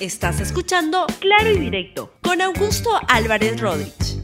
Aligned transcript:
Estás 0.00 0.38
escuchando 0.38 1.06
Claro 1.18 1.50
y 1.50 1.58
Directo 1.58 2.12
con 2.22 2.40
Augusto 2.40 2.88
Álvarez 3.08 3.60
Rodríguez. 3.60 4.18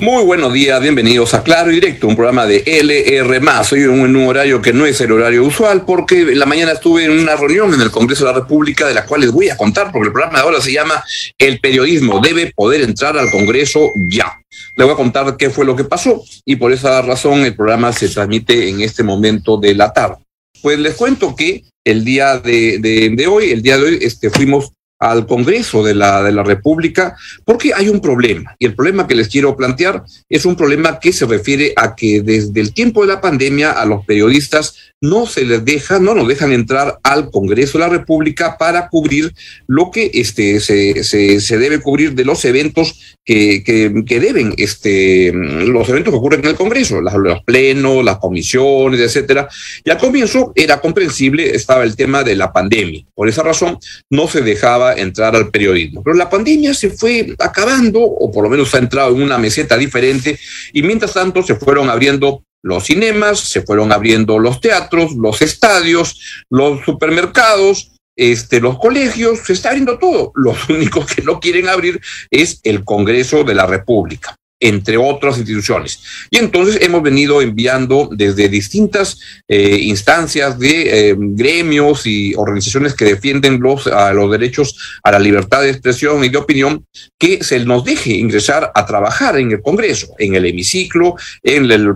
Muy 0.00 0.24
buenos 0.24 0.54
días, 0.54 0.80
bienvenidos 0.80 1.34
a 1.34 1.42
Claro 1.42 1.70
y 1.70 1.74
Directo, 1.74 2.08
un 2.08 2.16
programa 2.16 2.46
de 2.46 2.62
LR. 2.66 3.42
Hoy 3.72 3.82
en 3.82 3.90
un 3.90 4.16
horario 4.26 4.62
que 4.62 4.72
no 4.72 4.86
es 4.86 4.98
el 5.02 5.12
horario 5.12 5.44
usual, 5.44 5.84
porque 5.84 6.34
la 6.34 6.46
mañana 6.46 6.72
estuve 6.72 7.04
en 7.04 7.10
una 7.10 7.36
reunión 7.36 7.74
en 7.74 7.82
el 7.82 7.90
Congreso 7.90 8.24
de 8.24 8.32
la 8.32 8.38
República, 8.38 8.88
de 8.88 8.94
la 8.94 9.04
cual 9.04 9.20
les 9.20 9.32
voy 9.32 9.50
a 9.50 9.56
contar, 9.58 9.92
porque 9.92 10.06
el 10.06 10.12
programa 10.12 10.38
de 10.38 10.44
ahora 10.44 10.60
se 10.62 10.72
llama 10.72 11.04
El 11.36 11.60
periodismo 11.60 12.20
debe 12.20 12.50
poder 12.56 12.80
entrar 12.80 13.18
al 13.18 13.30
Congreso 13.30 13.90
ya. 14.08 14.32
Les 14.76 14.86
voy 14.86 14.94
a 14.94 14.96
contar 14.96 15.36
qué 15.36 15.50
fue 15.50 15.66
lo 15.66 15.76
que 15.76 15.84
pasó 15.84 16.22
y 16.46 16.56
por 16.56 16.72
esa 16.72 17.02
razón 17.02 17.40
el 17.40 17.54
programa 17.54 17.92
se 17.92 18.08
transmite 18.08 18.70
en 18.70 18.80
este 18.80 19.02
momento 19.02 19.58
de 19.58 19.74
la 19.74 19.92
tarde. 19.92 20.23
Pues 20.62 20.78
les 20.78 20.94
cuento 20.94 21.34
que 21.36 21.64
el 21.84 22.04
día 22.04 22.38
de, 22.38 23.26
hoy, 23.28 23.50
el 23.50 23.62
día 23.62 23.76
de 23.76 23.84
hoy, 23.84 23.98
este, 24.00 24.30
fuimos 24.30 24.72
al 24.98 25.26
Congreso 25.26 25.84
de 25.84 25.94
la, 25.94 26.22
de 26.22 26.32
la 26.32 26.42
República, 26.42 27.16
porque 27.44 27.74
hay 27.74 27.88
un 27.88 28.00
problema. 28.00 28.54
Y 28.58 28.66
el 28.66 28.74
problema 28.74 29.06
que 29.06 29.14
les 29.14 29.28
quiero 29.28 29.56
plantear 29.56 30.04
es 30.28 30.46
un 30.46 30.56
problema 30.56 30.98
que 30.98 31.12
se 31.12 31.26
refiere 31.26 31.74
a 31.76 31.94
que 31.94 32.22
desde 32.22 32.60
el 32.60 32.72
tiempo 32.72 33.02
de 33.02 33.12
la 33.12 33.20
pandemia 33.20 33.72
a 33.72 33.84
los 33.84 34.04
periodistas 34.06 34.76
no 35.00 35.26
se 35.26 35.44
les 35.44 35.64
deja, 35.64 35.98
no 35.98 36.14
nos 36.14 36.26
dejan 36.26 36.52
entrar 36.52 36.98
al 37.02 37.30
Congreso 37.30 37.78
de 37.78 37.84
la 37.84 37.90
República 37.90 38.56
para 38.58 38.88
cubrir 38.88 39.34
lo 39.66 39.90
que 39.90 40.10
este, 40.14 40.60
se, 40.60 41.04
se, 41.04 41.40
se 41.40 41.58
debe 41.58 41.80
cubrir 41.80 42.14
de 42.14 42.24
los 42.24 42.44
eventos 42.44 43.16
que, 43.24 43.62
que, 43.64 44.04
que, 44.06 44.20
deben, 44.20 44.54
este, 44.56 45.32
los 45.32 45.88
eventos 45.88 46.12
que 46.12 46.18
ocurren 46.18 46.40
en 46.40 46.46
el 46.46 46.56
Congreso, 46.56 47.00
los, 47.00 47.14
los 47.14 47.42
plenos, 47.42 48.04
las 48.04 48.18
comisiones, 48.18 49.00
etcétera. 49.00 49.48
Y 49.84 49.90
al 49.90 49.98
comienzo 49.98 50.52
era 50.54 50.80
comprensible, 50.80 51.54
estaba 51.54 51.84
el 51.84 51.96
tema 51.96 52.22
de 52.22 52.36
la 52.36 52.52
pandemia. 52.52 53.04
Por 53.14 53.28
esa 53.28 53.42
razón 53.42 53.78
no 54.10 54.26
se 54.26 54.40
dejaba 54.40 54.94
entrar 54.94 55.36
al 55.36 55.50
periodismo. 55.50 56.02
Pero 56.02 56.16
la 56.16 56.30
pandemia 56.30 56.72
se 56.72 56.90
fue 56.90 57.34
acabando, 57.38 58.00
o 58.00 58.32
por 58.32 58.44
lo 58.44 58.50
menos 58.50 58.74
ha 58.74 58.78
entrado 58.78 59.14
en 59.14 59.22
una 59.22 59.38
meseta 59.38 59.76
diferente, 59.76 60.38
y 60.72 60.82
mientras 60.82 61.12
tanto 61.12 61.42
se 61.42 61.56
fueron 61.56 61.90
abriendo 61.90 62.42
los 62.64 62.86
cinemas, 62.86 63.38
se 63.40 63.60
fueron 63.60 63.92
abriendo 63.92 64.38
los 64.38 64.58
teatros, 64.60 65.12
los 65.16 65.42
estadios, 65.42 66.44
los 66.48 66.82
supermercados, 66.84 67.92
este, 68.16 68.58
los 68.58 68.78
colegios, 68.78 69.40
se 69.40 69.52
está 69.52 69.68
abriendo 69.68 69.98
todo. 69.98 70.32
Los 70.34 70.68
únicos 70.70 71.06
que 71.06 71.22
no 71.22 71.40
quieren 71.40 71.68
abrir 71.68 72.00
es 72.30 72.60
el 72.62 72.82
Congreso 72.82 73.44
de 73.44 73.54
la 73.54 73.66
República 73.66 74.34
entre 74.64 74.96
otras 74.96 75.36
instituciones. 75.36 76.00
Y 76.30 76.38
entonces 76.38 76.78
hemos 76.80 77.02
venido 77.02 77.42
enviando 77.42 78.08
desde 78.10 78.48
distintas 78.48 79.18
eh, 79.46 79.78
instancias 79.82 80.58
de 80.58 81.10
eh, 81.10 81.14
gremios 81.18 82.06
y 82.06 82.34
organizaciones 82.34 82.94
que 82.94 83.04
defienden 83.04 83.60
los, 83.60 83.86
a 83.86 84.14
los 84.14 84.30
derechos 84.30 84.98
a 85.02 85.12
la 85.12 85.18
libertad 85.18 85.60
de 85.60 85.70
expresión 85.70 86.24
y 86.24 86.30
de 86.30 86.38
opinión 86.38 86.86
que 87.18 87.44
se 87.44 87.62
nos 87.64 87.84
deje 87.84 88.14
ingresar 88.14 88.72
a 88.74 88.86
trabajar 88.86 89.38
en 89.38 89.52
el 89.52 89.60
Congreso, 89.60 90.14
en 90.18 90.34
el 90.34 90.46
hemiciclo, 90.46 91.14
en 91.42 91.70
el, 91.70 91.72
el 91.72 91.92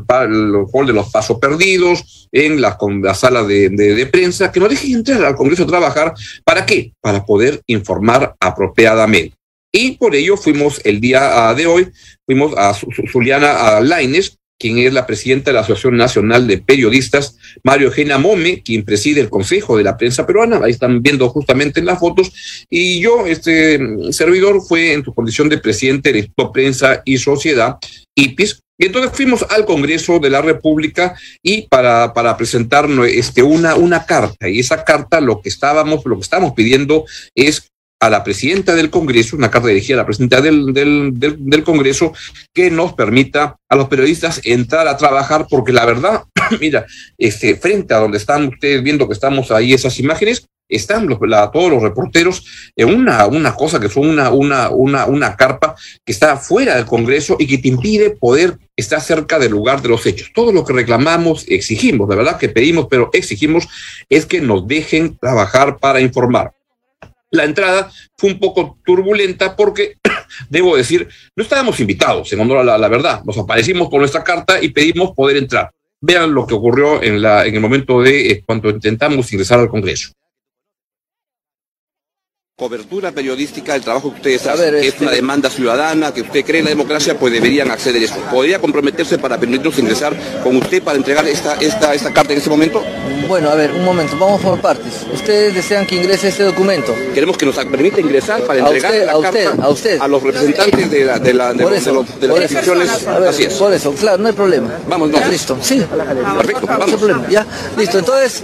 hall 0.70 0.86
de 0.86 0.92
los 0.92 1.10
pasos 1.10 1.38
perdidos, 1.38 2.28
en 2.32 2.60
la, 2.60 2.76
la 3.02 3.14
sala 3.14 3.44
de, 3.44 3.70
de, 3.70 3.94
de 3.94 4.06
prensa, 4.06 4.52
que 4.52 4.60
nos 4.60 4.68
dejen 4.68 4.96
entrar 4.96 5.24
al 5.24 5.36
Congreso 5.36 5.62
a 5.62 5.66
trabajar. 5.66 6.12
¿Para 6.44 6.66
qué? 6.66 6.92
Para 7.00 7.24
poder 7.24 7.62
informar 7.66 8.34
apropiadamente. 8.38 9.37
Y 9.72 9.92
por 9.92 10.14
ello 10.14 10.36
fuimos 10.36 10.80
el 10.84 11.00
día 11.00 11.52
de 11.54 11.66
hoy, 11.66 11.88
fuimos 12.24 12.56
a 12.56 12.74
Juliana 13.12 13.80
Laines, 13.80 14.38
quien 14.58 14.78
es 14.78 14.92
la 14.92 15.06
presidenta 15.06 15.50
de 15.50 15.54
la 15.54 15.60
Asociación 15.60 15.96
Nacional 15.96 16.46
de 16.46 16.58
Periodistas, 16.58 17.36
Mario 17.62 17.88
Eugenia 17.88 18.18
Mome, 18.18 18.62
quien 18.62 18.84
preside 18.84 19.20
el 19.20 19.30
Consejo 19.30 19.76
de 19.76 19.84
la 19.84 19.96
Prensa 19.96 20.26
Peruana, 20.26 20.60
ahí 20.62 20.72
están 20.72 21.00
viendo 21.00 21.28
justamente 21.28 21.80
en 21.80 21.86
las 21.86 22.00
fotos, 22.00 22.32
y 22.68 23.00
yo, 23.00 23.26
este 23.26 23.78
servidor, 24.12 24.60
fue 24.66 24.94
en 24.94 25.04
su 25.04 25.14
condición 25.14 25.48
de 25.48 25.58
presidente 25.58 26.12
de 26.12 26.30
Prensa 26.52 27.02
y 27.04 27.18
Sociedad, 27.18 27.76
IPIS, 28.16 28.60
y 28.80 28.86
entonces 28.86 29.12
fuimos 29.12 29.44
al 29.48 29.64
Congreso 29.64 30.18
de 30.18 30.30
la 30.30 30.40
República 30.40 31.16
y 31.42 31.62
para, 31.62 32.12
para 32.12 32.36
presentar 32.36 32.88
este, 33.08 33.42
una, 33.42 33.76
una 33.76 34.06
carta, 34.06 34.48
y 34.48 34.58
esa 34.58 34.82
carta 34.82 35.20
lo 35.20 35.40
que 35.40 35.50
estábamos, 35.50 36.04
lo 36.04 36.16
que 36.16 36.22
estamos 36.22 36.52
pidiendo 36.54 37.04
es 37.34 37.70
a 38.00 38.10
la 38.10 38.22
presidenta 38.22 38.74
del 38.74 38.90
Congreso, 38.90 39.36
una 39.36 39.50
carta 39.50 39.68
dirigida 39.68 39.94
a 39.94 39.98
la 39.98 40.06
presidenta 40.06 40.40
del, 40.40 40.72
del, 40.72 41.12
del, 41.14 41.64
Congreso, 41.64 42.12
que 42.54 42.70
nos 42.70 42.92
permita 42.92 43.56
a 43.68 43.76
los 43.76 43.88
periodistas 43.88 44.40
entrar 44.44 44.86
a 44.86 44.96
trabajar, 44.96 45.46
porque 45.50 45.72
la 45.72 45.84
verdad, 45.84 46.24
mira, 46.60 46.86
este, 47.16 47.56
frente 47.56 47.94
a 47.94 47.98
donde 47.98 48.18
están 48.18 48.46
ustedes 48.46 48.82
viendo 48.82 49.06
que 49.08 49.14
estamos 49.14 49.50
ahí 49.50 49.72
esas 49.72 49.98
imágenes, 49.98 50.46
están 50.68 51.06
los, 51.06 51.18
la, 51.22 51.50
todos 51.50 51.70
los 51.70 51.82
reporteros 51.82 52.44
en 52.76 52.94
una, 52.94 53.26
una 53.26 53.54
cosa 53.54 53.80
que 53.80 53.88
son 53.88 54.06
una, 54.06 54.30
una, 54.30 54.68
una, 54.68 55.06
una 55.06 55.34
carpa 55.34 55.74
que 56.04 56.12
está 56.12 56.36
fuera 56.36 56.76
del 56.76 56.84
Congreso 56.84 57.36
y 57.38 57.46
que 57.46 57.58
te 57.58 57.68
impide 57.68 58.10
poder 58.10 58.58
estar 58.76 59.00
cerca 59.00 59.38
del 59.38 59.52
lugar 59.52 59.80
de 59.80 59.88
los 59.88 60.04
hechos. 60.04 60.30
Todo 60.34 60.52
lo 60.52 60.64
que 60.64 60.74
reclamamos, 60.74 61.46
exigimos, 61.48 62.08
de 62.08 62.16
verdad 62.16 62.38
que 62.38 62.50
pedimos, 62.50 62.86
pero 62.88 63.08
exigimos, 63.12 63.66
es 64.08 64.26
que 64.26 64.40
nos 64.40 64.68
dejen 64.68 65.16
trabajar 65.16 65.78
para 65.78 66.00
informar. 66.00 66.52
La 67.30 67.44
entrada 67.44 67.90
fue 68.16 68.30
un 68.30 68.38
poco 68.38 68.78
turbulenta 68.84 69.54
porque, 69.54 69.96
debo 70.48 70.76
decir, 70.76 71.08
no 71.36 71.42
estábamos 71.42 71.78
invitados, 71.80 72.32
en 72.32 72.40
honor 72.40 72.64
la, 72.64 72.88
verdad. 72.88 73.22
Nos 73.24 73.38
aparecimos 73.38 73.88
con 73.88 74.00
nuestra 74.00 74.24
carta 74.24 74.62
y 74.62 74.68
pedimos 74.70 75.12
poder 75.14 75.36
entrar. 75.36 75.70
Vean 76.00 76.32
lo 76.32 76.46
que 76.46 76.54
ocurrió 76.54 77.02
en, 77.02 77.20
la, 77.20 77.44
en 77.44 77.54
el 77.54 77.60
momento 77.60 78.00
de 78.00 78.30
eh, 78.30 78.42
cuando 78.46 78.70
intentamos 78.70 79.32
ingresar 79.32 79.58
al 79.58 79.68
Congreso 79.68 80.12
cobertura 82.58 83.12
periodística 83.12 83.74
del 83.74 83.82
trabajo 83.82 84.10
que 84.10 84.16
ustedes 84.16 84.44
hacen, 84.48 84.72
ver, 84.72 84.74
este... 84.74 84.88
es 84.88 85.00
una 85.00 85.12
demanda 85.12 85.48
ciudadana, 85.48 86.12
que 86.12 86.22
usted 86.22 86.44
cree 86.44 86.58
en 86.58 86.64
la 86.64 86.70
democracia, 86.70 87.16
pues 87.16 87.32
deberían 87.32 87.70
acceder 87.70 88.02
a 88.02 88.04
eso. 88.04 88.16
¿Podría 88.32 88.58
comprometerse 88.58 89.16
para 89.16 89.38
permitirnos 89.38 89.78
ingresar 89.78 90.16
con 90.42 90.56
usted 90.56 90.82
para 90.82 90.98
entregar 90.98 91.24
esta, 91.28 91.54
esta, 91.60 91.94
esta 91.94 92.12
carta 92.12 92.32
en 92.32 92.38
este 92.38 92.50
momento? 92.50 92.82
Bueno, 93.28 93.50
a 93.50 93.54
ver, 93.54 93.70
un 93.70 93.84
momento, 93.84 94.18
vamos 94.18 94.40
por 94.40 94.60
partes. 94.60 95.06
¿Ustedes 95.14 95.54
desean 95.54 95.86
que 95.86 95.94
ingrese 95.94 96.28
este 96.28 96.42
documento? 96.42 96.92
Queremos 97.14 97.36
que 97.36 97.46
nos 97.46 97.54
permita 97.54 98.00
ingresar 98.00 98.42
para 98.42 98.58
entregar 98.58 98.92
a 98.92 98.96
usted, 98.96 99.06
la 99.06 99.12
a 99.12 99.18
usted, 99.18 99.60
a 99.60 99.68
usted. 99.68 100.00
a 100.00 100.08
los 100.08 100.20
representantes 100.20 100.90
de, 100.90 101.04
la, 101.04 101.18
de, 101.20 101.34
la, 101.34 101.52
de, 101.52 101.62
por 101.62 101.70
los, 101.70 101.80
eso, 101.80 101.90
de, 101.90 101.94
los, 101.94 102.20
de 102.20 102.26
las 102.26 102.40
instituciones. 102.40 102.90
Eso. 102.90 103.10
A 103.10 103.18
ver, 103.20 103.28
Así 103.28 103.44
es. 103.44 103.54
Por 103.54 103.72
eso, 103.72 103.92
claro, 103.92 104.18
no 104.18 104.26
hay 104.26 104.34
problema. 104.34 104.80
Vamos, 104.88 105.10
no. 105.10 105.24
Listo, 105.28 105.56
sí. 105.62 105.78
Perfecto, 106.36 106.62
no, 106.62 106.66
vamos. 106.66 106.88
hay 106.88 106.96
problema. 106.96 107.28
Ya, 107.30 107.46
listo. 107.76 108.00
Entonces, 108.00 108.42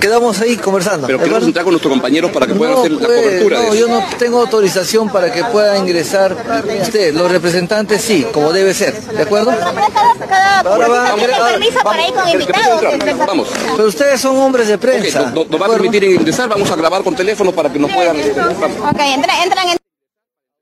quedamos 0.00 0.40
ahí 0.40 0.56
conversando. 0.56 1.06
Pero 1.06 1.18
queremos 1.18 1.44
entrar 1.44 1.64
con 1.64 1.72
nuestros 1.72 1.92
compañeros 1.92 2.30
para 2.30 2.46
que 2.46 2.54
puedan 2.54 2.74
no, 2.74 2.80
hacer 2.80 2.92
la 2.92 3.06
pues, 3.06 3.22
cobertura 3.22 3.56
no, 3.56 3.62
de 3.62 3.68
eso. 3.68 3.76
yo 3.76 3.88
no 3.88 4.04
tengo 4.18 4.40
autorización 4.40 5.08
para 5.10 5.32
que 5.32 5.44
pueda 5.44 5.76
ingresar 5.78 6.36
usted. 6.82 7.14
Los 7.14 7.30
representantes 7.30 8.02
sí, 8.02 8.26
como 8.32 8.52
debe 8.52 8.74
ser. 8.74 8.94
¿De 8.94 9.22
acuerdo? 9.22 9.52
Ahora 10.64 10.88
va, 10.88 11.14
permiso 11.14 11.80
para 11.82 12.08
ir 12.08 12.14
con 12.14 12.28
invitados. 12.28 12.82
Vamos. 13.26 13.48
Pero 13.76 13.88
ustedes 13.88 14.20
son 14.20 14.36
hombres 14.36 14.68
de 14.68 14.78
prensa. 14.78 15.30
Nos, 15.30 15.48
nos 15.48 15.60
va 15.60 15.66
a 15.66 15.70
permitir 15.70 16.04
ingresar, 16.04 16.48
vamos 16.48 16.70
a 16.70 16.76
grabar 16.76 17.02
con 17.02 17.14
teléfono 17.14 17.52
para 17.52 17.72
que 17.72 17.78
nos 17.78 17.90
puedan... 17.90 18.16
Ok, 18.16 19.00
entra, 19.00 19.42
entran 19.42 19.68
en... 19.68 19.85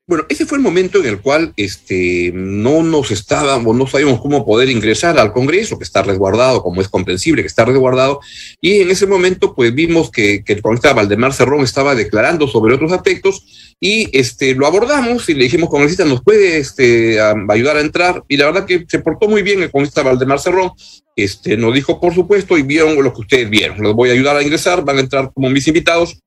Bueno, 0.07 0.27
ese 0.29 0.45
fue 0.45 0.59
el 0.59 0.63
momento 0.63 0.99
en 0.99 1.07
el 1.07 1.23
cual 1.23 1.55
este, 1.57 2.31
no 2.35 2.83
nos 2.83 3.11
estábamos, 3.11 3.75
no 3.75 3.87
sabíamos 3.87 4.21
cómo 4.21 4.45
poder 4.45 4.69
ingresar 4.69 5.19
al 5.19 5.33
Congreso, 5.33 5.79
que 5.79 5.85
está 5.85 6.03
resguardado, 6.03 6.63
como 6.63 6.83
es 6.83 6.89
comprensible, 6.89 7.41
que 7.41 7.47
está 7.47 7.65
resguardado, 7.65 8.21
y 8.61 8.83
en 8.83 8.91
ese 8.91 9.07
momento 9.07 9.55
pues 9.55 9.75
vimos 9.75 10.11
que, 10.11 10.45
el 10.47 10.61
congresista 10.61 10.93
Valdemar 10.93 11.33
Cerrón 11.33 11.63
estaba 11.63 11.95
declarando 11.95 12.47
sobre 12.47 12.75
otros 12.75 12.93
aspectos 12.93 13.75
y 13.81 14.11
este, 14.13 14.55
lo 14.55 14.67
abordamos 14.67 15.27
y 15.31 15.35
le 15.35 15.45
dijimos, 15.45 15.71
congresista, 15.71 16.05
¿nos 16.05 16.23
puede 16.23 16.59
este, 16.59 17.19
ayudar 17.49 17.79
a 17.79 17.81
entrar? 17.81 18.23
Y 18.29 18.37
la 18.37 18.45
verdad 18.45 18.67
que 18.67 18.85
se 18.87 18.99
portó 18.99 19.27
muy 19.27 19.41
bien 19.41 19.63
el 19.63 19.71
congresista 19.71 20.03
Valdemar 20.03 20.39
Cerrón, 20.39 20.73
este, 21.17 21.57
nos 21.57 21.73
dijo 21.73 21.99
por 21.99 22.15
supuesto 22.15 22.59
y 22.59 22.63
vieron 22.63 23.03
lo 23.03 23.15
que 23.15 23.23
ustedes 23.23 23.49
vieron, 23.49 23.81
los 23.81 23.95
voy 23.95 24.11
a 24.11 24.13
ayudar 24.13 24.37
a 24.37 24.43
ingresar, 24.43 24.85
van 24.85 24.99
a 24.99 25.01
entrar 25.01 25.31
como 25.33 25.49
mis 25.49 25.67
invitados, 25.67 26.21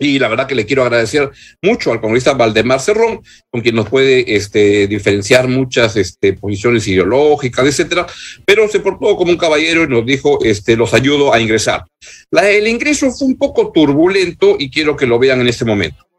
y 0.00 0.18
la 0.18 0.28
verdad 0.28 0.46
que 0.46 0.54
le 0.54 0.64
quiero 0.64 0.82
agradecer 0.82 1.30
mucho 1.62 1.92
al 1.92 2.00
congresista 2.00 2.32
Valdemar 2.32 2.80
Cerrón, 2.80 3.20
con 3.50 3.60
quien 3.60 3.74
nos 3.74 3.88
puede 3.88 4.34
este, 4.34 4.86
diferenciar 4.86 5.46
muchas 5.46 5.94
este, 5.96 6.32
posiciones 6.32 6.88
ideológicas, 6.88 7.66
etcétera, 7.66 8.06
pero 8.46 8.66
se 8.68 8.80
portó 8.80 9.14
como 9.14 9.30
un 9.30 9.36
caballero 9.36 9.84
y 9.84 9.88
nos 9.88 10.06
dijo, 10.06 10.42
este, 10.42 10.74
los 10.74 10.94
ayudo 10.94 11.34
a 11.34 11.40
ingresar. 11.40 11.84
La, 12.30 12.48
el 12.48 12.66
ingreso 12.66 13.10
fue 13.12 13.28
un 13.28 13.36
poco 13.36 13.70
turbulento 13.72 14.56
y 14.58 14.70
quiero 14.70 14.96
que 14.96 15.06
lo 15.06 15.18
vean 15.18 15.42
en 15.42 15.48
este 15.48 15.66
momento. 15.66 16.09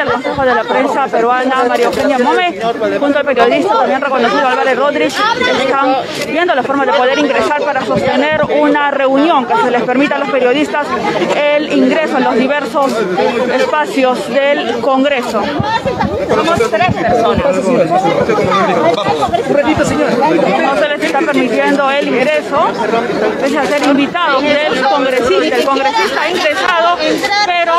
Presidente 0.00 0.04
del 0.04 0.12
Consejo 0.12 0.42
de 0.42 0.54
la 0.54 0.64
Prensa 0.64 1.06
Peruana, 1.06 1.64
María 1.68 1.86
Eugenia 1.86 2.18
Mome, 2.18 2.60
junto 2.98 3.18
al 3.18 3.24
periodista 3.24 3.74
también 3.74 4.00
reconocido 4.00 4.48
Álvarez 4.48 4.78
Rodríguez, 4.78 5.16
están 5.60 5.96
viendo 6.26 6.54
la 6.54 6.62
forma 6.62 6.86
de 6.86 6.92
poder 6.92 7.18
ingresar 7.18 7.62
para 7.62 7.84
sostener 7.84 8.44
una 8.44 8.90
reunión 8.90 9.46
que 9.46 9.56
se 9.56 9.70
les 9.70 9.82
permita 9.82 10.16
a 10.16 10.18
los 10.18 10.30
periodistas 10.30 10.86
el 11.36 11.72
ingreso 11.72 12.18
en 12.18 12.24
los 12.24 12.34
diversos 12.34 12.92
espacios 13.54 14.28
del 14.28 14.80
Congreso. 14.80 15.42
Somos 16.28 16.70
tres 16.70 16.94
personas. 16.94 17.44
No 20.60 20.76
se 20.76 20.88
les 20.88 21.02
está 21.02 21.18
permitiendo 21.20 21.90
el 21.90 22.08
ingreso, 22.08 22.68
pese 23.40 23.58
a 23.58 23.66
ser 23.66 23.82
invitado 23.84 24.40
del 24.40 24.80
congresista. 24.82 25.56
El 25.56 25.64
congresista 25.64 26.22
ha 26.22 26.30
ingresado, 26.30 26.96
pero 27.46 27.74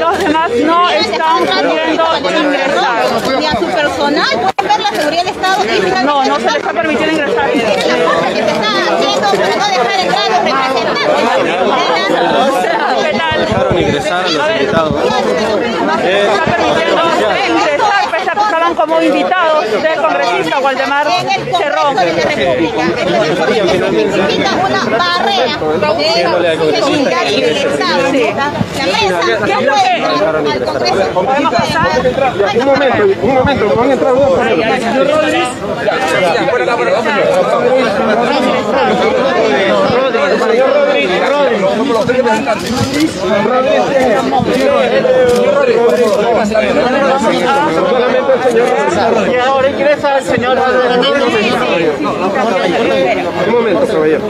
los 0.00 0.18
demás 0.18 0.50
no 0.64 0.90
están 0.90 1.39
ingresar. 1.40 3.38
Ni 3.38 3.46
a 3.46 3.52
su 3.52 3.66
personal 3.66 4.30
pueden 4.30 4.68
ver 4.68 4.80
la 4.80 4.90
seguridad 4.90 5.24
del 5.24 5.34
Estado. 5.34 5.64
No, 6.04 6.24
no 6.24 6.36
se 6.36 6.44
les 6.44 6.56
está 6.56 6.72
permitiendo 6.72 7.12
ingresar. 7.12 7.50
Miren 7.54 7.88
la 7.88 8.04
cosa 8.04 8.28
que 8.28 8.34
se 8.34 8.50
está 8.50 8.70
haciendo 8.90 9.30
para 9.30 9.56
no 9.56 9.66
dejar 9.68 10.00
entrar 10.00 10.24
a 10.24 10.28
los 10.30 10.42
representantes. 10.44 11.20
Penal. 13.02 13.46
Dejaron 13.46 13.78
ingresar 13.78 14.24
a 14.24 14.30
los 14.30 14.50
invitados. 14.50 14.92
no 14.92 15.96
se 15.96 16.04
les 16.04 16.28
está 16.28 16.44
permitiendo 16.44 16.92
ingresar, 17.48 17.89
como 18.76 19.02
invitados 19.02 19.70
del 19.70 19.96
congresista 20.00 20.58
Waldemar 20.60 21.06
Cerrón. 21.56 21.94
Congreso 21.94 22.14
de 22.16 22.24
la 22.24 22.30
República. 22.30 22.82
Entonces, 23.00 23.92
necesita 23.92 24.50
una 24.54 24.84
barrera 24.98 25.58
de 25.96 26.76
seguridad 26.76 27.22
y 27.28 27.34
ingresado. 27.34 28.02
La 28.76 28.84
prensa 28.84 29.20
¿Qué 29.44 29.52
es 29.52 29.60
no 29.60 29.66
lo 29.66 29.74
que- 29.74 29.96
entra 29.96 30.30
al 30.52 30.64
Congreso. 30.64 31.04
¿Podemos 31.14 31.54
pasar? 31.54 31.88
Un 32.58 32.64
momento, 32.64 33.02
un 33.22 33.34
momento, 33.34 33.74
van 33.76 33.90
a 33.90 33.92
entrar 33.92 34.14
dos. 34.14 34.30
Y 48.52 49.36
ahora 49.36 49.70
ingresa 49.70 50.18
el 50.18 50.24
señor 50.24 50.58
Un 53.46 53.52
momento, 53.52 53.86
caballero. 53.86 54.22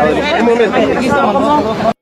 Un 0.00 0.46
momento. 0.46 1.94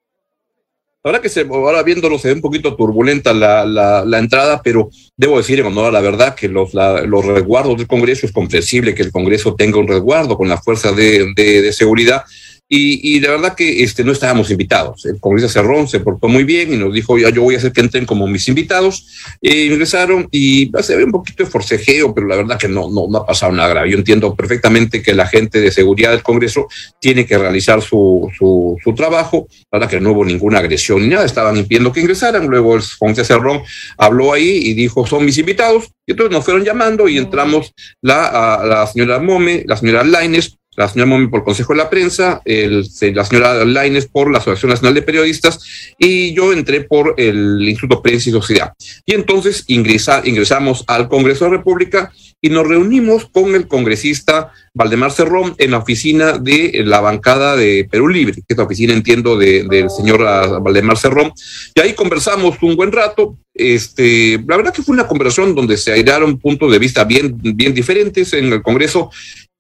La 1.05 1.11
verdad 1.11 1.23
que 1.23 1.29
se, 1.29 1.41
ahora 1.41 1.83
viéndolo 1.83 2.17
se 2.17 2.29
ve 2.29 2.35
un 2.35 2.41
poquito 2.41 2.77
turbulenta 2.77 3.33
la, 3.33 3.67
la, 3.67 4.05
la 4.05 4.19
entrada, 4.21 4.61
pero 4.63 4.89
debo 5.17 5.39
decir 5.39 5.59
en 5.59 5.67
honor 5.67 5.87
a 5.87 5.91
la 5.91 6.01
verdad 6.01 6.37
que 6.37 6.49
los, 6.49 6.75
la, 6.75 7.03
los 7.03 7.25
resguardos 7.25 7.77
del 7.77 7.89
Congreso 7.89 8.25
es 8.25 8.31
comprensible 8.31 8.95
que 8.95 9.03
el 9.03 9.11
Congreso 9.11 9.57
tenga 9.57 9.81
un 9.81 9.89
resguardo 9.89 10.37
con 10.37 10.49
las 10.49 10.63
fuerzas 10.63 10.95
de, 10.95 11.33
de, 11.35 11.61
de 11.61 11.73
seguridad. 11.73 12.23
Y, 12.69 13.17
y, 13.17 13.21
la 13.21 13.33
verdad 13.33 13.55
que 13.55 13.83
este, 13.83 14.03
no 14.03 14.13
estábamos 14.13 14.51
invitados. 14.51 15.05
El 15.05 15.21
congresista 15.21 15.61
Cerrón 15.61 15.89
se 15.89 16.01
portó 16.01 16.29
muy 16.29 16.45
bien 16.45 16.73
y 16.73 16.79
nos 16.79 16.95
dijo, 16.95 17.19
ya 17.19 17.29
yo 17.29 17.43
voy 17.43 17.55
a 17.55 17.59
hacer 17.59 17.71
que 17.71 17.83
entren 17.83 18.07
como 18.07 18.27
mis 18.27 18.49
invitados. 18.49 19.07
Eh, 19.43 19.67
ingresaron 19.67 20.27
y 20.31 20.71
se 20.81 20.97
ve 20.97 21.05
un 21.05 21.13
poquito 21.13 21.45
de 21.45 21.51
forcejeo, 21.51 22.15
pero 22.15 22.27
la 22.27 22.37
verdad 22.37 22.59
que 22.59 22.69
no, 22.69 22.89
no, 22.91 23.09
no 23.11 23.19
ha 23.19 23.27
pasado 23.27 23.53
nada 23.53 23.69
grave. 23.69 23.91
Yo 23.91 23.99
entiendo 23.99 24.35
perfectamente 24.35 25.03
que 25.03 25.13
la 25.13 25.27
gente 25.27 25.61
de 25.61 25.71
seguridad 25.71 26.13
del 26.13 26.23
Congreso 26.23 26.67
tiene 26.99 27.27
que 27.27 27.37
realizar 27.37 27.83
su, 27.83 28.31
su, 28.39 28.79
su 28.83 28.95
trabajo. 28.95 29.47
La 29.71 29.79
verdad 29.79 29.91
que 29.91 30.01
no 30.01 30.13
hubo 30.13 30.25
ninguna 30.25 30.61
agresión 30.61 31.03
ni 31.03 31.09
nada, 31.09 31.27
estaban 31.27 31.59
impidiendo 31.59 31.93
que 31.93 32.01
ingresaran. 32.01 32.47
Luego 32.47 32.77
el 32.77 32.83
congresista 32.99 33.35
Cerrón 33.35 33.63
habló 33.99 34.33
ahí 34.33 34.49
y 34.49 34.73
dijo, 34.73 35.07
son 35.07 35.27
mis 35.27 35.37
invitados. 35.37 35.91
Y 36.07 36.13
entonces 36.13 36.33
nos 36.33 36.45
fueron 36.45 36.65
llamando 36.65 37.07
y 37.09 37.19
entramos 37.19 37.73
la, 38.01 38.55
a, 38.55 38.67
la 38.67 38.87
señora 38.87 39.19
Mome, 39.19 39.65
la 39.67 39.77
señora 39.77 40.03
Laines, 40.05 40.57
la 40.77 40.89
señora 40.89 41.11
Momi 41.11 41.27
por 41.29 41.45
Consejo 41.45 41.73
de 41.73 41.79
la 41.79 41.91
Prensa, 41.91 42.41
el, 42.45 42.87
la 43.15 43.25
señora 43.25 43.65
Laines 43.65 44.07
por 44.07 44.31
la 44.31 44.39
Asociación 44.39 44.71
Nacional 44.71 44.95
de 44.95 45.03
Periodistas 45.03 45.61
y 45.99 46.35
yo 46.35 46.53
entré 46.53 46.83
por 46.83 47.15
el 47.19 47.61
Instituto 47.69 48.03
Prensa 48.03 48.31
y 48.31 48.33
Sociedad. 48.33 48.73
Y 49.05 49.15
entonces 49.15 49.65
ingresa, 49.67 50.23
ingresamos 50.25 50.85
al 50.87 51.09
Congreso 51.09 51.45
de 51.45 51.51
la 51.51 51.57
República 51.59 52.13
y 52.45 52.51
nos 52.51 52.67
reunimos 52.67 53.27
con 53.27 53.55
el 53.55 53.69
congresista 53.69 54.53
Valdemar 54.75 55.13
Cerrón 55.13 55.55
en 55.59 55.71
la 55.71 55.79
oficina 55.79 56.39
de 56.39 56.83
la 56.85 57.01
bancada 57.01 57.55
de 57.55 57.87
Perú 57.89 58.09
Libre, 58.09 58.35
que 58.35 58.43
es 58.49 58.57
la 58.57 58.65
oficina, 58.65 58.93
entiendo, 58.93 59.37
de, 59.37 59.63
del 59.63 59.89
señor 59.89 60.25
Valdemar 60.61 60.99
Cerrón. 60.99 61.33
Y 61.73 61.81
ahí 61.81 61.95
conversamos 61.95 62.57
un 62.63 62.75
buen 62.75 62.91
rato. 62.91 63.39
Este, 63.55 64.43
la 64.49 64.57
verdad 64.57 64.73
que 64.73 64.83
fue 64.83 64.95
una 64.95 65.07
conversación 65.07 65.55
donde 65.55 65.77
se 65.77 65.93
airearon 65.93 66.39
puntos 66.39 66.73
de 66.73 66.79
vista 66.81 67.05
bien, 67.05 67.39
bien 67.41 67.75
diferentes 67.75 68.33
en 68.33 68.53
el 68.53 68.63
Congreso. 68.63 69.11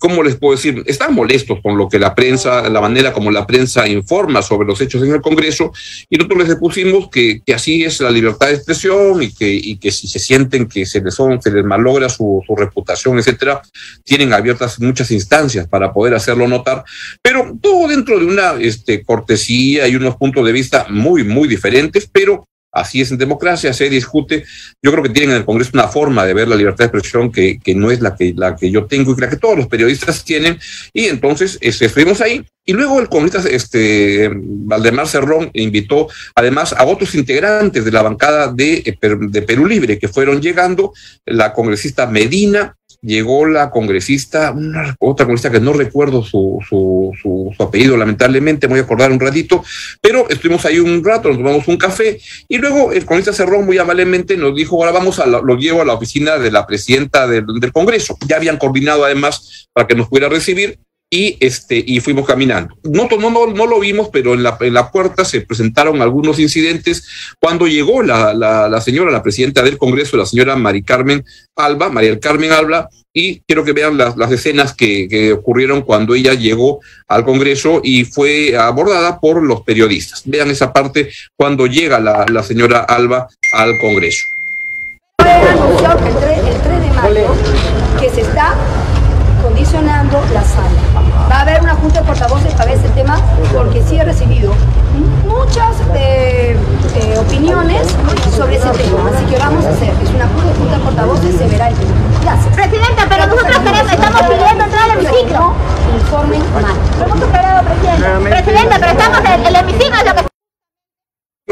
¿Cómo 0.02 0.24
les 0.24 0.34
puedo 0.34 0.56
decir? 0.56 0.82
Están 0.86 1.14
molestos 1.14 1.60
con 1.62 1.78
lo 1.78 1.88
que 1.88 1.96
la 1.96 2.12
prensa, 2.12 2.68
la 2.68 2.80
manera 2.80 3.12
como 3.12 3.30
la 3.30 3.46
prensa 3.46 3.86
informa 3.86 4.42
sobre 4.42 4.66
los 4.66 4.80
hechos 4.80 5.00
en 5.04 5.12
el 5.12 5.20
Congreso, 5.20 5.70
y 6.10 6.16
nosotros 6.16 6.48
les 6.48 6.56
pusimos 6.56 7.08
que, 7.08 7.40
así 7.54 7.84
es 7.84 8.00
la 8.00 8.10
libertad 8.10 8.48
de 8.48 8.54
expresión 8.54 9.22
y 9.22 9.32
que, 9.32 9.48
y 9.48 9.76
que 9.76 9.92
si 9.92 10.08
se 10.08 10.18
sienten 10.18 10.66
que 10.66 10.86
se 10.86 11.00
les, 11.00 11.14
son, 11.14 11.40
se 11.40 11.52
les 11.52 11.64
malogra 11.64 12.08
su, 12.08 12.42
su 12.44 12.56
reputación, 12.56 13.16
etcétera, 13.20 13.62
tienen 14.02 14.32
abiertas 14.32 14.80
muchas 14.80 15.08
instancias 15.12 15.68
para 15.68 15.92
poder 15.92 16.14
hacerlo 16.14 16.48
notar, 16.48 16.82
pero 17.22 17.56
todo 17.62 17.86
dentro 17.86 18.18
de 18.18 18.26
una 18.26 18.54
este, 18.58 19.04
cortesía 19.04 19.86
y 19.86 19.94
unos 19.94 20.16
puntos 20.16 20.44
de 20.44 20.50
vista 20.50 20.84
muy, 20.90 21.22
muy 21.22 21.46
diferentes, 21.46 22.10
pero 22.12 22.44
Así 22.72 23.02
es 23.02 23.10
en 23.10 23.18
democracia, 23.18 23.72
se 23.74 23.90
discute. 23.90 24.44
Yo 24.82 24.90
creo 24.90 25.02
que 25.02 25.10
tienen 25.10 25.32
en 25.32 25.36
el 25.36 25.44
Congreso 25.44 25.72
una 25.74 25.88
forma 25.88 26.24
de 26.24 26.32
ver 26.32 26.48
la 26.48 26.56
libertad 26.56 26.78
de 26.78 26.98
expresión 26.98 27.30
que, 27.30 27.58
que 27.58 27.74
no 27.74 27.90
es 27.90 28.00
la 28.00 28.16
que, 28.16 28.32
la 28.34 28.56
que 28.56 28.70
yo 28.70 28.86
tengo 28.86 29.12
y 29.12 29.20
la 29.20 29.28
que 29.28 29.36
todos 29.36 29.58
los 29.58 29.68
periodistas 29.68 30.24
tienen. 30.24 30.58
Y 30.94 31.04
entonces 31.04 31.58
este, 31.60 31.84
estuvimos 31.86 32.22
ahí. 32.22 32.44
Y 32.64 32.72
luego 32.72 33.00
el 33.00 33.08
congresista 33.08 33.48
este, 33.50 34.30
Valdemar 34.34 35.06
Cerrón 35.06 35.50
invitó 35.52 36.08
además 36.34 36.72
a 36.72 36.84
otros 36.84 37.14
integrantes 37.14 37.84
de 37.84 37.90
la 37.90 38.02
bancada 38.02 38.52
de, 38.52 38.96
de 39.00 39.42
Perú 39.42 39.66
Libre 39.66 39.98
que 39.98 40.08
fueron 40.08 40.40
llegando, 40.40 40.92
la 41.26 41.52
congresista 41.52 42.06
Medina, 42.06 42.76
llegó 43.02 43.46
la 43.46 43.70
congresista, 43.70 44.52
una, 44.52 44.96
otra 44.98 45.26
congresista 45.26 45.50
que 45.50 45.60
no 45.60 45.72
recuerdo 45.72 46.22
su, 46.22 46.64
su, 46.68 47.12
su, 47.20 47.52
su, 47.54 47.62
apellido, 47.62 47.96
lamentablemente, 47.96 48.68
me 48.68 48.74
voy 48.74 48.80
a 48.80 48.84
acordar 48.84 49.10
un 49.10 49.20
ratito, 49.20 49.64
pero 50.00 50.28
estuvimos 50.30 50.64
ahí 50.64 50.78
un 50.78 51.04
rato, 51.04 51.28
nos 51.28 51.38
tomamos 51.38 51.68
un 51.68 51.76
café, 51.76 52.20
y 52.48 52.58
luego 52.58 52.92
el 52.92 53.04
congresista 53.04 53.44
Cerrón 53.44 53.66
muy 53.66 53.78
amablemente 53.78 54.36
nos 54.36 54.54
dijo, 54.54 54.76
ahora 54.76 54.92
vamos 54.92 55.18
a, 55.18 55.26
lo 55.26 55.56
llevo 55.56 55.82
a 55.82 55.84
la 55.84 55.94
oficina 55.94 56.38
de 56.38 56.50
la 56.50 56.66
presidenta 56.66 57.26
del 57.26 57.72
Congreso. 57.72 58.16
Ya 58.26 58.36
habían 58.36 58.58
coordinado 58.58 59.04
además 59.04 59.68
para 59.72 59.86
que 59.86 59.94
nos 59.94 60.08
pudiera 60.08 60.28
recibir, 60.28 60.78
y 61.14 61.36
este 61.40 61.84
y 61.86 62.00
fuimos 62.00 62.26
caminando. 62.26 62.74
No, 62.84 63.06
no, 63.06 63.46
no, 63.46 63.66
lo 63.66 63.78
vimos, 63.78 64.08
pero 64.10 64.32
en 64.32 64.42
la, 64.42 64.56
en 64.58 64.72
la 64.72 64.90
puerta 64.90 65.26
se 65.26 65.42
presentaron 65.42 66.00
algunos 66.00 66.38
incidentes. 66.38 67.06
Cuando 67.38 67.66
llegó 67.66 68.02
la, 68.02 68.32
la, 68.32 68.66
la 68.66 68.80
señora, 68.80 69.12
la 69.12 69.22
presidenta 69.22 69.60
del 69.60 69.76
Congreso, 69.76 70.16
la 70.16 70.24
señora 70.24 70.56
Mari 70.56 70.82
Carmen 70.82 71.22
Alba, 71.54 71.90
María 71.90 72.08
del 72.08 72.18
Carmen 72.18 72.50
Alba, 72.52 72.88
y 73.12 73.40
quiero 73.40 73.62
que 73.62 73.74
vean 73.74 73.98
las, 73.98 74.16
las 74.16 74.32
escenas 74.32 74.72
que, 74.72 75.06
que, 75.06 75.34
ocurrieron 75.34 75.82
cuando 75.82 76.14
ella 76.14 76.32
llegó 76.32 76.80
al 77.06 77.26
Congreso 77.26 77.82
y 77.84 78.06
fue 78.06 78.56
abordada 78.56 79.20
por 79.20 79.42
los 79.42 79.60
periodistas. 79.60 80.22
Vean 80.24 80.50
esa 80.50 80.72
parte 80.72 81.10
cuando 81.36 81.66
llega 81.66 82.00
la, 82.00 82.42
señora 82.42 82.78
Alba 82.78 83.28
al 83.52 83.78
Congreso. 83.82 84.24
anunciado 85.18 86.06
el 86.06 86.14
3, 86.14 86.38
el 86.38 86.62
3 86.62 86.80
de 86.80 86.90
mayo 86.92 87.34
que 88.00 88.08
se 88.08 88.22
está 88.22 88.81
la 89.80 90.42
sala. 90.42 91.28
Va 91.30 91.36
a 91.36 91.40
haber 91.42 91.62
una 91.62 91.74
junta 91.74 92.00
de 92.00 92.06
portavoces 92.06 92.52
para 92.52 92.66
ver 92.66 92.78
ese 92.78 92.88
tema 92.90 93.16
porque 93.54 93.82
sí 93.82 93.96
he 93.96 94.04
recibido 94.04 94.52
muchas 95.26 95.76
eh, 95.94 96.56
eh, 96.94 97.18
opiniones 97.18 97.88
sobre 98.36 98.56
ese 98.56 98.68
tema. 98.68 99.10
Así 99.14 99.24
que 99.24 99.38
vamos 99.38 99.64
a 99.64 99.70
hacer, 99.70 99.94
es 100.02 100.10
una 100.10 100.26
junta 100.28 100.76
de 100.76 100.84
portavoces, 100.84 101.36
se 101.36 101.46
verá 101.48 101.68
el 101.68 101.74
tema. 101.74 101.90
Gracias. 102.22 102.54
Presidenta, 102.54 103.06
pero 103.08 103.26
nosotros 103.26 103.58
queremos, 103.58 103.92
estamos 103.92 104.22
pidiendo 104.22 104.64
entrar 104.64 104.82
al 104.82 104.90
hemiciclo. 104.90 105.52
Informen 105.94 106.42
mal. 106.52 106.74
Lo 106.98 107.04
hemos 107.06 107.20
superado, 107.20 107.62
Presidenta. 107.64 108.42
Presidenta, 108.42 108.76
pero 108.78 108.92
estamos 108.92 109.20
en 109.24 109.46
el 109.46 109.56
hemiciclo 109.56 109.96
es 109.96 110.04
lo 110.04 110.14
que 110.16 110.31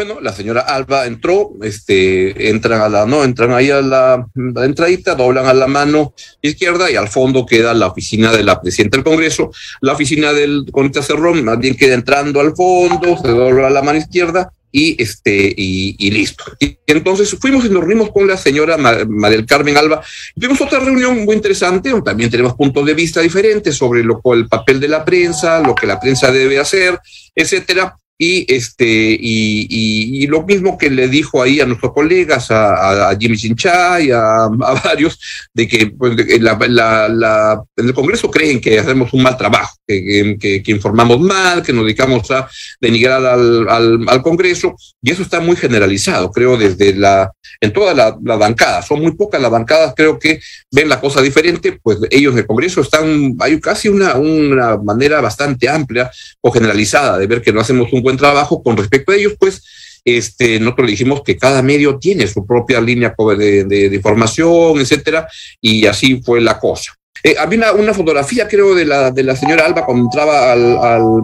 bueno, 0.07 0.19
la 0.23 0.33
señora 0.33 0.63
Alba 0.63 1.05
entró, 1.05 1.51
este, 1.61 2.49
entran 2.49 2.81
a 2.81 2.89
la, 2.89 3.05
no, 3.05 3.23
entran 3.23 3.53
ahí 3.53 3.71
a 3.71 3.83
la, 3.83 4.27
la, 4.35 4.65
entradita, 4.65 5.15
doblan 5.15 5.45
a 5.45 5.53
la 5.53 5.67
mano 5.67 6.15
izquierda 6.41 6.91
y 6.91 6.97
al 6.97 7.09
fondo 7.09 7.45
queda 7.45 7.75
la 7.75 7.89
oficina 7.89 8.33
de 8.33 8.43
la 8.43 8.63
presidenta 8.63 8.97
del 8.97 9.05
Congreso. 9.05 9.51
La 9.83 9.93
oficina 9.93 10.33
del 10.33 10.65
Conita 10.73 11.03
Cerrón 11.03 11.45
más 11.45 11.59
bien 11.59 11.77
queda 11.77 11.93
entrando 11.93 12.41
al 12.41 12.57
fondo, 12.57 13.19
se 13.19 13.29
dobla 13.29 13.69
la 13.69 13.83
mano 13.83 13.99
izquierda 13.99 14.51
y 14.73 14.97
este 15.03 15.53
y, 15.55 16.11
listo. 16.11 16.45
Y 16.59 16.79
entonces 16.87 17.37
fuimos 17.39 17.67
y 17.67 17.69
nos 17.69 17.85
reunimos 17.85 18.11
con 18.11 18.27
la 18.27 18.39
señora 18.39 18.79
María 18.79 19.45
Carmen 19.45 19.77
Alba. 19.77 20.03
Tuvimos 20.35 20.63
otra 20.63 20.81
reunión 20.81 21.27
muy 21.27 21.35
interesante, 21.35 21.93
también 22.03 22.31
tenemos 22.31 22.55
puntos 22.55 22.87
de 22.87 22.95
vista 22.95 23.21
diferentes 23.21 23.77
sobre 23.77 24.03
lo, 24.03 24.23
el 24.33 24.49
papel 24.49 24.81
de 24.81 24.89
la 24.89 25.05
prensa, 25.05 25.61
lo 25.61 25.75
que 25.75 25.87
la 25.87 26.01
prensa 26.01 26.33
debe 26.33 26.59
hacer, 26.59 26.99
etcétera 27.35 27.99
y 28.23 28.45
este 28.53 28.85
y, 29.19 29.67
y, 29.71 30.27
lo 30.27 30.43
mismo 30.43 30.77
que 30.77 30.91
le 30.91 31.09
dijo 31.09 31.43
ahí 31.43 31.59
a 31.59 31.65
nuestros 31.65 31.95
colegas, 31.95 32.51
a, 32.51 33.17
Jimmy 33.19 33.39
Chinchay, 33.39 34.11
a, 34.11 34.45
a, 34.45 34.83
varios, 34.85 35.19
de 35.55 35.67
que 35.67 35.87
pues, 35.87 36.15
la, 36.39 37.09
la, 37.09 37.65
en 37.79 37.87
el 37.87 37.95
Congreso 37.95 38.31
creen 38.31 38.61
que 38.61 38.79
hacemos 38.79 39.11
un 39.15 39.23
mal 39.23 39.39
trabajo, 39.39 39.75
que, 39.87 40.37
que, 40.39 40.71
informamos 40.71 41.19
mal, 41.19 41.63
que 41.63 41.73
nos 41.73 41.85
dedicamos 41.85 42.31
a 42.31 42.47
denigrar 42.79 43.25
al, 43.25 43.67
al, 43.67 44.07
al, 44.07 44.23
Congreso, 44.23 44.77
y 45.01 45.13
eso 45.13 45.23
está 45.23 45.41
muy 45.41 45.57
generalizado, 45.57 46.31
creo, 46.31 46.59
desde 46.59 46.95
la, 46.95 47.33
en 47.59 47.73
toda 47.73 47.95
la, 47.95 48.19
la 48.23 48.37
bancada, 48.37 48.83
son 48.83 49.01
muy 49.01 49.13
pocas 49.13 49.41
las 49.41 49.51
bancadas, 49.51 49.95
creo 49.97 50.19
que 50.19 50.41
ven 50.71 50.91
la 50.91 51.01
cosa 51.01 51.23
diferente, 51.23 51.81
pues 51.83 51.97
ellos 52.11 52.35
en 52.35 52.41
el 52.41 52.47
Congreso 52.47 52.83
están, 52.83 53.35
hay 53.41 53.59
casi 53.61 53.89
una, 53.89 54.17
una 54.17 54.77
manera 54.77 55.23
bastante 55.23 55.71
amplia 55.71 56.11
o 56.43 56.53
generalizada 56.53 57.17
de 57.17 57.27
ver 57.27 57.41
que 57.41 57.51
no 57.51 57.63
hacemos 57.63 57.91
un 57.95 58.03
buen 58.03 58.10
trabajo 58.17 58.63
con 58.63 58.77
respecto 58.77 59.13
a 59.13 59.17
ellos, 59.17 59.35
pues 59.39 59.63
este, 60.05 60.59
nosotros 60.61 60.87
le 60.87 60.93
dijimos 60.93 61.23
que 61.23 61.37
cada 61.37 61.63
medio 61.63 61.99
tiene 61.99 62.27
su 62.27 62.47
propia 62.47 62.81
línea 62.81 63.15
de, 63.37 63.65
de, 63.65 63.91
de 63.91 63.97
información, 63.97 64.81
etcétera, 64.81 65.29
y 65.61 65.87
así 65.87 66.21
fue 66.23 66.41
la 66.41 66.59
cosa. 66.59 66.95
Eh, 67.23 67.35
había 67.39 67.73
una, 67.73 67.95
fotografía, 67.95 68.49
creo, 68.49 68.75
de 68.75 68.85
la, 68.85 69.11
de 69.11 69.23
la 69.23 69.37
señora 69.37 69.67
Alba 69.67 69.85
cuando 69.85 70.05
entraba 70.05 70.53
al, 70.53 70.79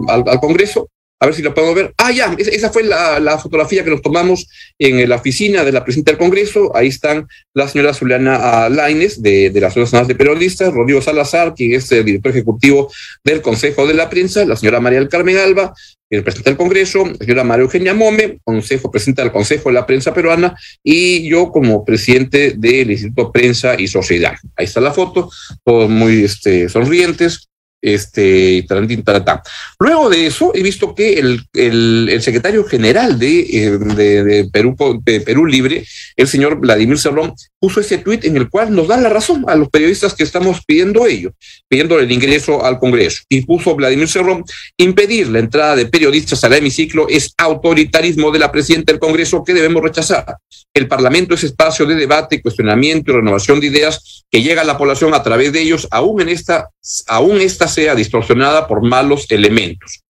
al, 0.07 0.39
Congreso. 0.39 0.89
A 1.19 1.25
ver 1.25 1.33
si 1.33 1.41
lo 1.41 1.51
podemos 1.51 1.75
ver. 1.75 1.93
Ah, 1.97 2.11
ya, 2.11 2.35
esa 2.37 2.69
fue 2.69 2.83
la, 2.83 3.19
la, 3.19 3.39
fotografía 3.39 3.83
que 3.83 3.89
nos 3.89 4.03
tomamos 4.03 4.47
en 4.77 5.09
la 5.09 5.15
oficina 5.15 5.63
de 5.63 5.71
la 5.71 5.83
presidenta 5.83 6.11
del 6.11 6.19
Congreso. 6.19 6.75
Ahí 6.75 6.89
están 6.89 7.27
la 7.55 7.67
señora 7.67 7.95
Zuliana 7.95 8.69
Laines, 8.69 9.19
de, 9.23 9.49
de 9.49 9.59
la 9.59 9.67
Asociación 9.67 10.01
Nacional 10.03 10.07
de 10.07 10.15
Periodistas, 10.15 10.71
Rodrigo 10.71 11.01
Salazar, 11.01 11.55
quien 11.55 11.73
es 11.73 11.91
el 11.91 12.05
director 12.05 12.31
ejecutivo 12.31 12.91
del 13.23 13.41
Consejo 13.41 13.87
de 13.87 13.95
la 13.95 14.11
Prensa, 14.11 14.45
la 14.45 14.55
señora 14.55 14.79
María 14.79 15.07
Carmen 15.07 15.37
Alba, 15.37 15.73
el 16.09 16.23
presidente 16.23 16.51
del 16.51 16.57
Congreso, 16.57 17.05
la 17.05 17.17
señora 17.17 17.43
María 17.43 17.63
Eugenia 17.63 17.93
Mome, 17.93 18.39
consejo, 18.43 18.89
presidenta 18.89 19.23
del 19.23 19.31
Consejo 19.31 19.69
de 19.69 19.75
la 19.75 19.85
Prensa 19.85 20.13
Peruana, 20.13 20.55
y 20.83 21.27
yo 21.27 21.51
como 21.51 21.83
presidente 21.83 22.53
del 22.57 22.91
Instituto 22.91 23.31
Prensa 23.31 23.79
y 23.79 23.87
Sociedad. 23.87 24.35
Ahí 24.55 24.65
está 24.65 24.79
la 24.79 24.93
foto, 24.93 25.29
todos 25.63 25.89
muy 25.89 26.23
este, 26.23 26.69
sonrientes, 26.69 27.49
este, 27.81 28.65
taratán. 29.03 29.39
Luego 29.79 30.09
de 30.09 30.27
eso, 30.27 30.51
he 30.53 30.63
visto 30.63 30.95
que 30.95 31.19
el, 31.19 31.41
el, 31.53 32.21
secretario 32.21 32.63
general 32.65 33.19
de, 33.19 33.79
de, 33.95 34.23
de, 34.23 34.49
Perú, 34.51 34.75
de 35.03 35.21
Perú 35.21 35.45
Libre, 35.45 35.85
el 36.15 36.27
señor 36.27 36.59
Vladimir 36.59 36.97
Cerrón, 36.97 37.33
puso 37.59 37.79
ese 37.79 37.97
tuit 37.97 38.25
en 38.25 38.37
el 38.37 38.49
cual 38.49 38.73
nos 38.73 38.87
da 38.87 38.97
la 38.97 39.09
razón 39.09 39.45
a 39.47 39.55
los 39.55 39.69
periodistas 39.69 40.13
que 40.13 40.23
estamos 40.23 40.61
pidiendo 40.65 41.05
ello, 41.07 41.31
pidiendo 41.67 41.99
el 41.99 42.11
ingreso 42.11 42.63
al 42.65 42.79
Congreso. 42.79 43.23
Y 43.29 43.41
puso 43.45 43.75
Vladimir 43.75 44.07
Cerrón, 44.07 44.43
impedir 44.77 45.27
la 45.29 45.39
entrada 45.39 45.75
de 45.75 45.85
periodistas 45.85 46.43
al 46.43 46.53
hemiciclo 46.53 47.07
es 47.09 47.33
autoritarismo 47.37 48.31
de 48.31 48.39
la 48.39 48.51
presidenta 48.51 48.91
del 48.91 48.99
Congreso 48.99 49.43
que 49.43 49.53
debemos 49.53 49.83
rechazar. 49.83 50.37
El 50.73 50.87
Parlamento 50.87 51.33
es 51.33 51.43
espacio 51.43 51.85
de 51.85 51.95
debate, 51.95 52.41
cuestionamiento 52.41 53.11
y 53.11 53.15
renovación 53.15 53.59
de 53.59 53.67
ideas 53.67 54.25
que 54.29 54.41
llega 54.41 54.61
a 54.61 54.65
la 54.65 54.77
población 54.77 55.13
a 55.13 55.23
través 55.23 55.51
de 55.51 55.61
ellos, 55.61 55.87
aún 55.89 56.21
en 56.21 56.29
esta, 56.29 56.69
aún 57.07 57.41
esta 57.41 57.66
sea 57.67 57.95
distorsionada 57.95 58.67
por 58.67 58.81
malos 58.81 59.25
elementos. 59.29 60.03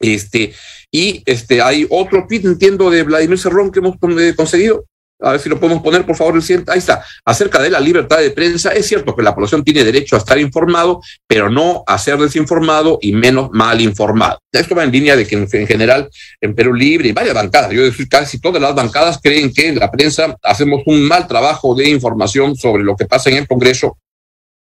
Este, 0.00 0.52
y 0.90 1.22
este, 1.24 1.62
hay 1.62 1.86
otro 1.90 2.26
tweet, 2.28 2.42
entiendo, 2.44 2.90
de 2.90 3.02
Vladimir 3.02 3.38
Cerrón 3.38 3.70
que 3.70 3.80
hemos 3.80 3.96
conseguido. 4.36 4.84
A 5.20 5.30
ver 5.30 5.40
si 5.40 5.48
lo 5.48 5.58
podemos 5.58 5.82
poner, 5.82 6.04
por 6.04 6.16
favor, 6.16 6.34
el 6.34 6.42
siguiente. 6.42 6.72
Ahí 6.72 6.78
está. 6.78 7.04
Acerca 7.24 7.62
de 7.62 7.70
la 7.70 7.80
libertad 7.80 8.18
de 8.18 8.30
prensa, 8.30 8.72
es 8.72 8.86
cierto 8.86 9.14
que 9.14 9.22
la 9.22 9.34
población 9.34 9.64
tiene 9.64 9.84
derecho 9.84 10.16
a 10.16 10.18
estar 10.18 10.38
informado, 10.38 11.00
pero 11.26 11.48
no 11.48 11.84
a 11.86 11.96
ser 11.98 12.18
desinformado 12.18 12.98
y 13.00 13.12
menos 13.12 13.48
mal 13.52 13.80
informado. 13.80 14.38
Esto 14.52 14.74
va 14.74 14.84
en 14.84 14.92
línea 14.92 15.16
de 15.16 15.26
que 15.26 15.36
en, 15.36 15.48
en 15.50 15.66
general 15.66 16.10
en 16.40 16.54
Perú 16.54 16.74
Libre 16.74 17.08
y 17.08 17.12
varias 17.12 17.34
bancadas, 17.34 17.70
yo 17.70 17.82
decir 17.82 18.08
casi 18.08 18.40
todas 18.40 18.60
las 18.60 18.74
bancadas 18.74 19.18
creen 19.22 19.52
que 19.52 19.68
en 19.68 19.78
la 19.78 19.90
prensa 19.90 20.36
hacemos 20.42 20.82
un 20.84 21.06
mal 21.06 21.26
trabajo 21.26 21.74
de 21.74 21.88
información 21.88 22.54
sobre 22.56 22.82
lo 22.82 22.96
que 22.96 23.06
pasa 23.06 23.30
en 23.30 23.36
el 23.36 23.48
Congreso 23.48 23.96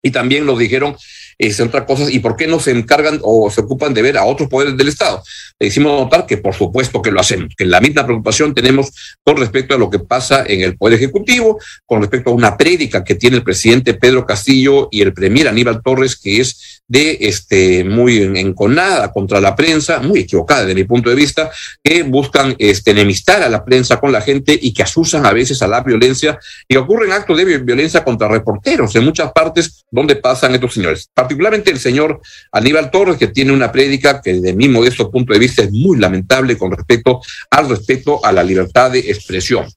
y 0.01 0.11
también 0.11 0.45
nos 0.45 0.57
dijeron 0.57 0.95
es 1.37 1.59
otra 1.59 1.85
cosa, 1.85 2.09
y 2.09 2.19
por 2.19 2.35
qué 2.35 2.47
no 2.47 2.59
se 2.59 2.71
encargan 2.71 3.19
o 3.23 3.49
se 3.51 3.61
ocupan 3.61 3.93
de 3.93 4.01
ver 4.01 4.17
a 4.17 4.25
otros 4.25 4.49
poderes 4.49 4.75
del 4.75 4.87
Estado. 4.87 5.21
Le 5.59 5.67
hicimos 5.67 5.99
notar 5.99 6.25
que 6.25 6.37
por 6.37 6.53
supuesto 6.53 7.01
que 7.01 7.11
lo 7.11 7.19
hacemos, 7.19 7.53
que 7.55 7.65
la 7.65 7.79
misma 7.79 8.05
preocupación 8.05 8.53
tenemos 8.53 8.91
con 9.23 9.37
respecto 9.37 9.75
a 9.75 9.77
lo 9.77 9.89
que 9.89 9.99
pasa 9.99 10.43
en 10.47 10.61
el 10.61 10.77
Poder 10.77 10.95
Ejecutivo, 10.95 11.59
con 11.85 12.01
respecto 12.01 12.31
a 12.31 12.33
una 12.33 12.57
prédica 12.57 13.03
que 13.03 13.15
tiene 13.15 13.37
el 13.37 13.43
presidente 13.43 13.93
Pedro 13.93 14.25
Castillo 14.25 14.89
y 14.91 15.01
el 15.01 15.13
premier 15.13 15.47
Aníbal 15.47 15.81
Torres, 15.83 16.15
que 16.15 16.41
es 16.41 16.81
de 16.87 17.17
este 17.21 17.83
muy 17.83 18.17
enconada 18.37 19.11
contra 19.11 19.41
la 19.41 19.55
prensa, 19.55 19.99
muy 19.99 20.21
equivocada 20.21 20.61
desde 20.61 20.75
mi 20.75 20.85
punto 20.85 21.09
de 21.09 21.15
vista, 21.15 21.51
que 21.83 22.03
buscan 22.03 22.55
este, 22.59 22.91
enemistar 22.91 23.43
a 23.43 23.49
la 23.49 23.63
prensa 23.63 23.99
con 23.99 24.11
la 24.11 24.21
gente 24.21 24.57
y 24.59 24.73
que 24.73 24.83
asusan 24.83 25.25
a 25.25 25.33
veces 25.33 25.61
a 25.61 25.67
la 25.67 25.81
violencia 25.81 26.39
y 26.67 26.77
ocurren 26.77 27.11
actos 27.11 27.37
de 27.37 27.57
violencia 27.59 28.03
contra 28.03 28.27
reporteros 28.27 28.95
en 28.95 29.03
muchas 29.03 29.31
partes 29.31 29.85
donde 29.91 30.15
pasan 30.15 30.55
estos 30.55 30.73
señores. 30.73 31.09
Particularmente 31.27 31.71
el 31.71 31.79
señor 31.79 32.21
Aníbal 32.53 32.89
Torres, 32.89 33.17
que 33.17 33.27
tiene 33.27 33.51
una 33.51 33.69
prédica 33.69 34.21
que 34.21 34.39
de 34.39 34.53
mi 34.53 34.69
modesto 34.69 35.11
punto 35.11 35.33
de 35.33 35.39
vista 35.39 35.61
es 35.61 35.71
muy 35.73 35.99
lamentable 35.99 36.57
con 36.57 36.71
respecto 36.71 37.19
al 37.51 37.67
respeto 37.67 38.23
a 38.25 38.31
la 38.31 38.41
libertad 38.41 38.91
de 38.91 38.99
expresión. 38.99 39.67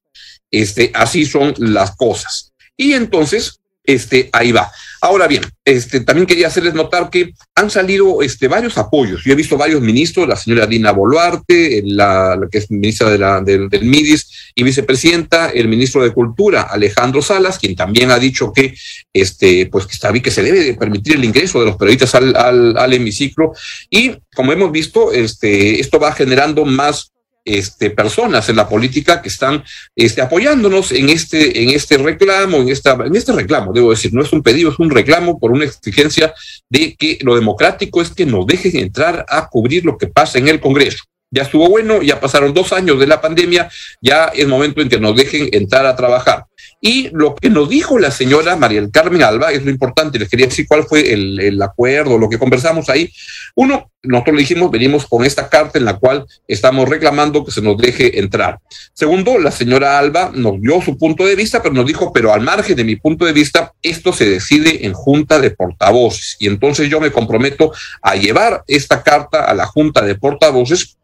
Este, 0.48 0.92
así 0.94 1.26
son 1.26 1.52
las 1.58 1.96
cosas. 1.96 2.52
Y 2.76 2.92
entonces, 2.92 3.59
este, 3.84 4.30
ahí 4.32 4.52
va. 4.52 4.70
Ahora 5.02 5.26
bien, 5.26 5.42
este, 5.64 6.00
también 6.00 6.26
quería 6.26 6.48
hacerles 6.48 6.74
notar 6.74 7.08
que 7.08 7.32
han 7.54 7.70
salido 7.70 8.20
este, 8.20 8.48
varios 8.48 8.76
apoyos. 8.76 9.22
Yo 9.24 9.32
he 9.32 9.36
visto 9.36 9.56
varios 9.56 9.80
ministros, 9.80 10.28
la 10.28 10.36
señora 10.36 10.66
Dina 10.66 10.92
Boluarte, 10.92 11.82
la, 11.86 12.38
que 12.50 12.58
es 12.58 12.70
ministra 12.70 13.08
de 13.08 13.18
la, 13.18 13.40
del, 13.40 13.70
del, 13.70 13.84
MIDIS 13.84 14.52
y 14.54 14.62
vicepresidenta, 14.62 15.50
el 15.50 15.68
ministro 15.68 16.02
de 16.02 16.12
Cultura, 16.12 16.62
Alejandro 16.62 17.22
Salas, 17.22 17.58
quien 17.58 17.74
también 17.74 18.10
ha 18.10 18.18
dicho 18.18 18.52
que, 18.52 18.74
este, 19.12 19.66
pues, 19.66 19.86
que 19.86 19.92
está 19.92 20.12
que 20.12 20.30
se 20.30 20.42
debe 20.42 20.62
de 20.64 20.74
permitir 20.74 21.14
el 21.14 21.24
ingreso 21.24 21.60
de 21.60 21.66
los 21.66 21.76
periodistas 21.76 22.14
al, 22.14 22.36
al, 22.36 22.76
al 22.76 22.92
hemiciclo. 22.92 23.52
Y 23.88 24.16
como 24.34 24.52
hemos 24.52 24.70
visto, 24.70 25.12
este, 25.12 25.80
esto 25.80 25.98
va 25.98 26.12
generando 26.12 26.66
más 26.66 27.12
este, 27.44 27.90
personas 27.90 28.48
en 28.48 28.56
la 28.56 28.68
política 28.68 29.22
que 29.22 29.28
están 29.28 29.64
este, 29.96 30.22
apoyándonos 30.22 30.92
en 30.92 31.08
este, 31.08 31.62
en 31.62 31.70
este 31.70 31.98
reclamo, 31.98 32.58
en, 32.58 32.68
esta, 32.68 32.92
en 32.92 33.14
este 33.14 33.32
reclamo, 33.32 33.72
debo 33.72 33.90
decir, 33.90 34.12
no 34.12 34.22
es 34.22 34.32
un 34.32 34.42
pedido, 34.42 34.70
es 34.70 34.78
un 34.78 34.90
reclamo 34.90 35.38
por 35.38 35.52
una 35.52 35.64
exigencia 35.64 36.32
de 36.68 36.94
que 36.96 37.18
lo 37.22 37.34
democrático 37.34 38.02
es 38.02 38.10
que 38.10 38.26
nos 38.26 38.46
dejen 38.46 38.76
entrar 38.76 39.24
a 39.28 39.48
cubrir 39.48 39.84
lo 39.84 39.96
que 39.96 40.06
pasa 40.06 40.38
en 40.38 40.48
el 40.48 40.60
Congreso. 40.60 41.04
Ya 41.32 41.42
estuvo 41.42 41.68
bueno, 41.68 42.02
ya 42.02 42.18
pasaron 42.18 42.52
dos 42.52 42.72
años 42.72 42.98
de 42.98 43.06
la 43.06 43.20
pandemia, 43.20 43.70
ya 44.00 44.32
es 44.34 44.48
momento 44.48 44.80
en 44.80 44.88
que 44.88 44.98
nos 44.98 45.14
dejen 45.14 45.48
entrar 45.52 45.86
a 45.86 45.94
trabajar. 45.94 46.46
Y 46.80 47.08
lo 47.12 47.36
que 47.36 47.50
nos 47.50 47.68
dijo 47.68 48.00
la 48.00 48.10
señora 48.10 48.56
María 48.56 48.80
del 48.80 48.90
Carmen 48.90 49.22
Alba 49.22 49.52
es 49.52 49.64
lo 49.64 49.70
importante, 49.70 50.18
les 50.18 50.28
quería 50.28 50.46
decir 50.46 50.66
cuál 50.66 50.84
fue 50.84 51.12
el, 51.12 51.38
el, 51.38 51.62
acuerdo, 51.62 52.18
lo 52.18 52.28
que 52.28 52.38
conversamos 52.38 52.88
ahí. 52.88 53.12
Uno, 53.54 53.92
nosotros 54.02 54.34
le 54.34 54.40
dijimos, 54.40 54.72
venimos 54.72 55.06
con 55.06 55.24
esta 55.24 55.48
carta 55.48 55.78
en 55.78 55.84
la 55.84 55.98
cual 55.98 56.26
estamos 56.48 56.88
reclamando 56.88 57.44
que 57.44 57.52
se 57.52 57.62
nos 57.62 57.76
deje 57.76 58.18
entrar. 58.18 58.58
Segundo, 58.92 59.38
la 59.38 59.52
señora 59.52 60.00
Alba 60.00 60.32
nos 60.34 60.60
dio 60.60 60.80
su 60.80 60.98
punto 60.98 61.24
de 61.24 61.36
vista, 61.36 61.62
pero 61.62 61.74
nos 61.74 61.86
dijo, 61.86 62.12
pero 62.12 62.32
al 62.32 62.40
margen 62.40 62.74
de 62.74 62.82
mi 62.82 62.96
punto 62.96 63.24
de 63.24 63.32
vista, 63.32 63.72
esto 63.82 64.12
se 64.12 64.28
decide 64.28 64.84
en 64.84 64.94
junta 64.94 65.38
de 65.38 65.50
portavoces. 65.50 66.36
Y 66.40 66.48
entonces 66.48 66.88
yo 66.88 66.98
me 66.98 67.12
comprometo 67.12 67.72
a 68.02 68.16
llevar 68.16 68.64
esta 68.66 69.02
carta 69.04 69.44
a 69.44 69.54
la 69.54 69.66
junta 69.66 70.02
de 70.02 70.16
portavoces 70.16 70.96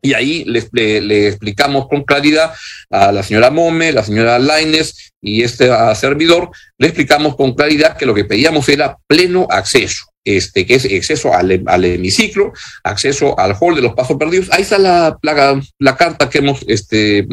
y 0.00 0.14
ahí 0.14 0.44
le, 0.44 1.28
explicamos 1.28 1.88
con 1.88 2.04
claridad 2.04 2.52
a 2.90 3.12
la 3.12 3.22
señora 3.22 3.50
Mome, 3.50 3.92
la 3.92 4.04
señora 4.04 4.38
Laines 4.38 5.12
y 5.20 5.42
este 5.42 5.70
servidor, 5.94 6.50
le 6.78 6.88
explicamos 6.88 7.36
con 7.36 7.54
claridad 7.54 7.96
que 7.96 8.06
lo 8.06 8.14
que 8.14 8.24
pedíamos 8.24 8.68
era 8.68 8.96
pleno 9.06 9.46
acceso, 9.50 10.04
este, 10.36 10.66
que 10.66 10.74
es 10.74 10.84
acceso 10.84 11.32
al, 11.32 11.62
al 11.66 11.84
hemiciclo, 11.84 12.52
acceso 12.84 13.38
al 13.38 13.56
hall 13.58 13.74
de 13.74 13.82
los 13.82 13.94
pasos 13.94 14.16
perdidos. 14.16 14.48
Ahí 14.50 14.62
está 14.62 14.78
la, 14.78 15.18
la, 15.22 15.96
carta 15.96 16.28
que 16.28 16.38
hemos 16.38 16.64
este, 16.68 17.26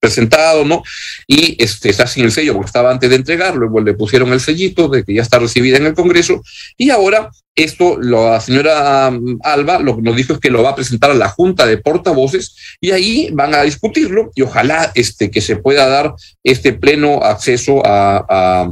presentado, 0.00 0.64
¿no? 0.64 0.82
Y 1.26 1.62
este, 1.62 1.90
está 1.90 2.06
sin 2.06 2.24
el 2.24 2.32
sello 2.32 2.54
porque 2.54 2.66
estaba 2.66 2.90
antes 2.90 3.08
de 3.10 3.16
entregar, 3.16 3.54
luego 3.54 3.80
le 3.80 3.94
pusieron 3.94 4.32
el 4.32 4.40
sellito 4.40 4.88
de 4.88 5.04
que 5.04 5.14
ya 5.14 5.22
está 5.22 5.38
recibida 5.38 5.76
en 5.76 5.86
el 5.86 5.94
Congreso 5.94 6.42
y 6.76 6.90
ahora 6.90 7.30
esto 7.54 7.98
la 8.00 8.40
señora 8.40 9.10
Alba 9.42 9.78
lo 9.80 9.96
que 9.96 10.02
nos 10.02 10.14
dijo 10.14 10.32
es 10.34 10.38
que 10.38 10.50
lo 10.50 10.62
va 10.62 10.70
a 10.70 10.76
presentar 10.76 11.10
a 11.10 11.14
la 11.14 11.28
Junta 11.28 11.66
de 11.66 11.78
Portavoces 11.78 12.54
y 12.80 12.92
ahí 12.92 13.30
van 13.32 13.54
a 13.54 13.62
discutirlo 13.62 14.30
y 14.34 14.42
ojalá 14.42 14.92
este, 14.94 15.30
que 15.30 15.40
se 15.40 15.56
pueda 15.56 15.88
dar 15.88 16.14
este 16.44 16.72
pleno 16.72 17.22
acceso 17.22 17.82
a 17.84 18.68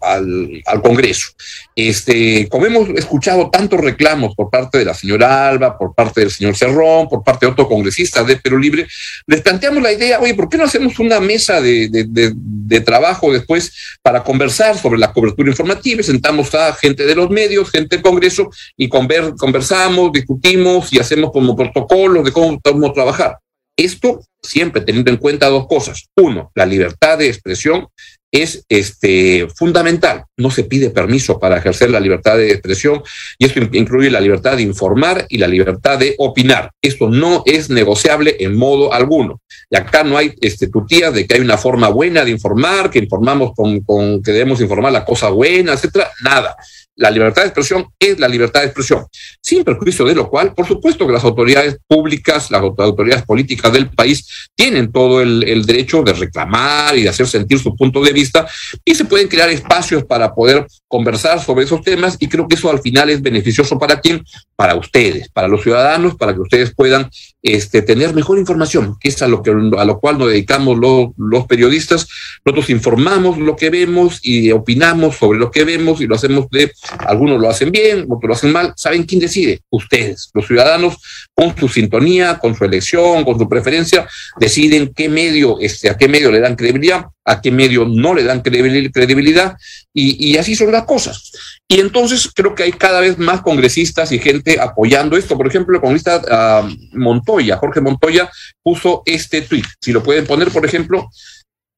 al, 0.00 0.62
al, 0.64 0.82
Congreso. 0.82 1.28
Este, 1.74 2.48
como 2.48 2.66
hemos 2.66 2.88
escuchado 2.90 3.50
tantos 3.50 3.80
reclamos 3.80 4.34
por 4.34 4.50
parte 4.50 4.78
de 4.78 4.84
la 4.84 4.94
señora 4.94 5.48
Alba, 5.48 5.76
por 5.76 5.94
parte 5.94 6.20
del 6.20 6.30
señor 6.30 6.56
Cerrón, 6.56 7.08
por 7.08 7.22
parte 7.22 7.46
de 7.46 7.52
otro 7.52 7.68
congresista 7.68 8.24
de 8.24 8.36
Perú 8.36 8.58
Libre, 8.58 8.86
les 9.26 9.42
planteamos 9.42 9.82
la 9.82 9.92
idea, 9.92 10.20
oye, 10.20 10.34
¿por 10.34 10.48
qué 10.48 10.56
no 10.56 10.64
hacemos 10.64 10.98
una 10.98 11.20
mesa 11.20 11.60
de, 11.60 11.88
de, 11.88 12.32
de, 12.34 12.80
trabajo 12.80 13.32
después 13.32 13.72
para 14.02 14.22
conversar 14.22 14.78
sobre 14.78 14.98
la 14.98 15.12
cobertura 15.12 15.50
informativa? 15.50 16.02
Sentamos 16.02 16.54
a 16.54 16.72
gente 16.74 17.04
de 17.04 17.14
los 17.14 17.30
medios, 17.30 17.70
gente 17.70 17.96
del 17.96 18.02
Congreso, 18.02 18.50
y 18.76 18.88
conver, 18.88 19.34
conversamos, 19.36 20.12
discutimos 20.12 20.92
y 20.92 20.98
hacemos 20.98 21.30
como 21.32 21.56
protocolos 21.56 22.24
de 22.24 22.32
cómo 22.32 22.58
a 22.86 22.92
trabajar. 22.92 23.38
Esto 23.76 24.20
siempre 24.42 24.82
teniendo 24.82 25.10
en 25.10 25.18
cuenta 25.18 25.48
dos 25.48 25.66
cosas. 25.66 26.08
Uno, 26.16 26.50
la 26.54 26.66
libertad 26.66 27.18
de 27.18 27.28
expresión 27.28 27.88
es 28.30 28.64
este, 28.68 29.48
fundamental. 29.54 30.24
No 30.36 30.50
se 30.50 30.64
pide 30.64 30.90
permiso 30.90 31.38
para 31.38 31.58
ejercer 31.58 31.90
la 31.90 32.00
libertad 32.00 32.36
de 32.36 32.50
expresión 32.50 33.02
y 33.38 33.46
esto 33.46 33.60
incluye 33.72 34.10
la 34.10 34.20
libertad 34.20 34.56
de 34.56 34.62
informar 34.62 35.26
y 35.28 35.38
la 35.38 35.48
libertad 35.48 35.98
de 35.98 36.14
opinar. 36.18 36.70
Esto 36.82 37.08
no 37.08 37.42
es 37.46 37.70
negociable 37.70 38.36
en 38.40 38.56
modo 38.56 38.92
alguno. 38.92 39.40
Y 39.70 39.76
acá 39.76 40.04
no 40.04 40.16
hay 40.16 40.34
este, 40.40 40.68
tutía 40.68 41.10
de 41.10 41.26
que 41.26 41.36
hay 41.36 41.40
una 41.40 41.58
forma 41.58 41.88
buena 41.88 42.24
de 42.24 42.30
informar, 42.30 42.90
que 42.90 42.98
informamos 42.98 43.52
con, 43.54 43.80
con 43.80 44.22
que 44.22 44.32
debemos 44.32 44.60
informar 44.60 44.92
la 44.92 45.04
cosa 45.04 45.28
buena, 45.30 45.72
etcétera. 45.72 46.10
Nada 46.22 46.56
la 46.98 47.10
libertad 47.12 47.42
de 47.42 47.48
expresión 47.48 47.86
es 47.98 48.18
la 48.18 48.26
libertad 48.26 48.60
de 48.60 48.66
expresión, 48.66 49.06
sin 49.40 49.62
perjuicio 49.62 50.04
de 50.04 50.16
lo 50.16 50.28
cual, 50.28 50.52
por 50.52 50.66
supuesto 50.66 51.06
que 51.06 51.12
las 51.12 51.22
autoridades 51.22 51.78
públicas, 51.86 52.50
las 52.50 52.60
autoridades 52.60 53.24
políticas 53.24 53.72
del 53.72 53.88
país 53.88 54.48
tienen 54.54 54.90
todo 54.90 55.22
el, 55.22 55.64
derecho 55.64 56.02
de 56.02 56.12
reclamar 56.12 56.96
y 56.96 57.02
de 57.02 57.08
hacer 57.08 57.28
sentir 57.28 57.58
su 57.60 57.76
punto 57.76 58.02
de 58.02 58.12
vista 58.12 58.48
y 58.84 58.94
se 58.94 59.04
pueden 59.04 59.28
crear 59.28 59.48
espacios 59.48 60.04
para 60.04 60.34
poder 60.34 60.66
conversar 60.88 61.40
sobre 61.40 61.64
esos 61.64 61.82
temas 61.82 62.16
y 62.18 62.28
creo 62.28 62.48
que 62.48 62.56
eso 62.56 62.70
al 62.70 62.80
final 62.80 63.10
es 63.10 63.22
beneficioso 63.22 63.78
para 63.78 64.00
quién, 64.00 64.24
para 64.56 64.74
ustedes, 64.74 65.28
para 65.28 65.46
los 65.46 65.62
ciudadanos, 65.62 66.16
para 66.16 66.34
que 66.34 66.40
ustedes 66.40 66.74
puedan 66.74 67.08
este, 67.42 67.82
tener 67.82 68.12
mejor 68.12 68.38
información, 68.38 68.96
que 68.98 69.08
es 69.08 69.22
a 69.22 69.28
lo, 69.28 69.42
que, 69.42 69.50
a 69.50 69.84
lo 69.84 70.00
cual 70.00 70.18
nos 70.18 70.30
dedicamos 70.30 70.76
los, 70.78 71.10
los 71.16 71.46
periodistas. 71.46 72.08
Nosotros 72.44 72.70
informamos 72.70 73.38
lo 73.38 73.54
que 73.54 73.70
vemos 73.70 74.18
y 74.22 74.50
opinamos 74.50 75.16
sobre 75.16 75.38
lo 75.38 75.50
que 75.52 75.64
vemos 75.64 76.00
y 76.00 76.06
lo 76.06 76.16
hacemos 76.16 76.48
de, 76.50 76.72
algunos 76.98 77.40
lo 77.40 77.48
hacen 77.48 77.70
bien, 77.70 78.06
otros 78.08 78.28
lo 78.28 78.34
hacen 78.34 78.52
mal. 78.52 78.72
¿Saben 78.76 79.04
quién 79.04 79.20
decide? 79.20 79.60
Ustedes, 79.70 80.30
los 80.34 80.46
ciudadanos, 80.46 80.96
con 81.34 81.56
su 81.56 81.68
sintonía, 81.68 82.38
con 82.38 82.54
su 82.54 82.64
elección, 82.64 83.24
con 83.24 83.38
su 83.38 83.48
preferencia, 83.48 84.08
deciden 84.38 84.92
qué 84.94 85.08
medio, 85.08 85.58
este, 85.60 85.90
a 85.90 85.96
qué 85.96 86.08
medio 86.08 86.30
le 86.30 86.40
dan 86.40 86.56
credibilidad, 86.56 87.06
a 87.24 87.40
qué 87.40 87.50
medio 87.50 87.84
no 87.84 88.14
le 88.14 88.24
dan 88.24 88.40
credibilidad 88.40 89.56
y, 89.92 90.36
así 90.38 90.54
son 90.54 90.72
las 90.72 90.84
cosas. 90.84 91.30
Y 91.68 91.80
entonces 91.80 92.30
creo 92.34 92.54
que 92.54 92.62
hay 92.62 92.72
cada 92.72 93.00
vez 93.00 93.18
más 93.18 93.42
congresistas 93.42 94.12
y 94.12 94.18
gente 94.18 94.58
apoyando 94.58 95.16
esto. 95.16 95.36
Por 95.36 95.46
ejemplo, 95.46 95.76
el 95.76 95.82
congresista 95.82 96.62
uh, 96.62 96.98
Montoya, 96.98 97.56
Jorge 97.58 97.80
Montoya, 97.80 98.30
puso 98.62 99.02
este 99.04 99.42
tweet. 99.42 99.64
Si 99.80 99.92
lo 99.92 100.02
pueden 100.02 100.26
poner, 100.26 100.50
por 100.50 100.64
ejemplo, 100.64 101.10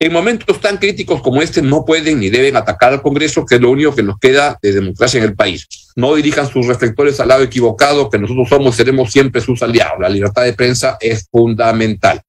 en 0.02 0.14
momentos 0.14 0.58
tan 0.62 0.78
críticos 0.78 1.20
como 1.20 1.42
este 1.42 1.60
no 1.60 1.84
pueden 1.84 2.20
ni 2.20 2.30
deben 2.30 2.56
atacar 2.56 2.94
al 2.94 3.02
Congreso, 3.02 3.44
que 3.44 3.56
es 3.56 3.60
lo 3.60 3.70
único 3.70 3.94
que 3.94 4.02
nos 4.02 4.18
queda 4.18 4.58
de 4.62 4.72
democracia 4.72 5.18
en 5.18 5.24
el 5.24 5.34
país. 5.34 5.68
No 5.94 6.14
dirijan 6.14 6.48
sus 6.48 6.66
reflectores 6.66 7.20
al 7.20 7.28
lado 7.28 7.42
equivocado, 7.42 8.08
que 8.08 8.18
nosotros 8.18 8.48
somos, 8.48 8.76
seremos 8.76 9.12
siempre 9.12 9.42
sus 9.42 9.62
aliados. 9.62 10.00
La 10.00 10.08
libertad 10.08 10.44
de 10.44 10.54
prensa 10.54 10.96
es 11.00 11.28
fundamental. 11.30 12.22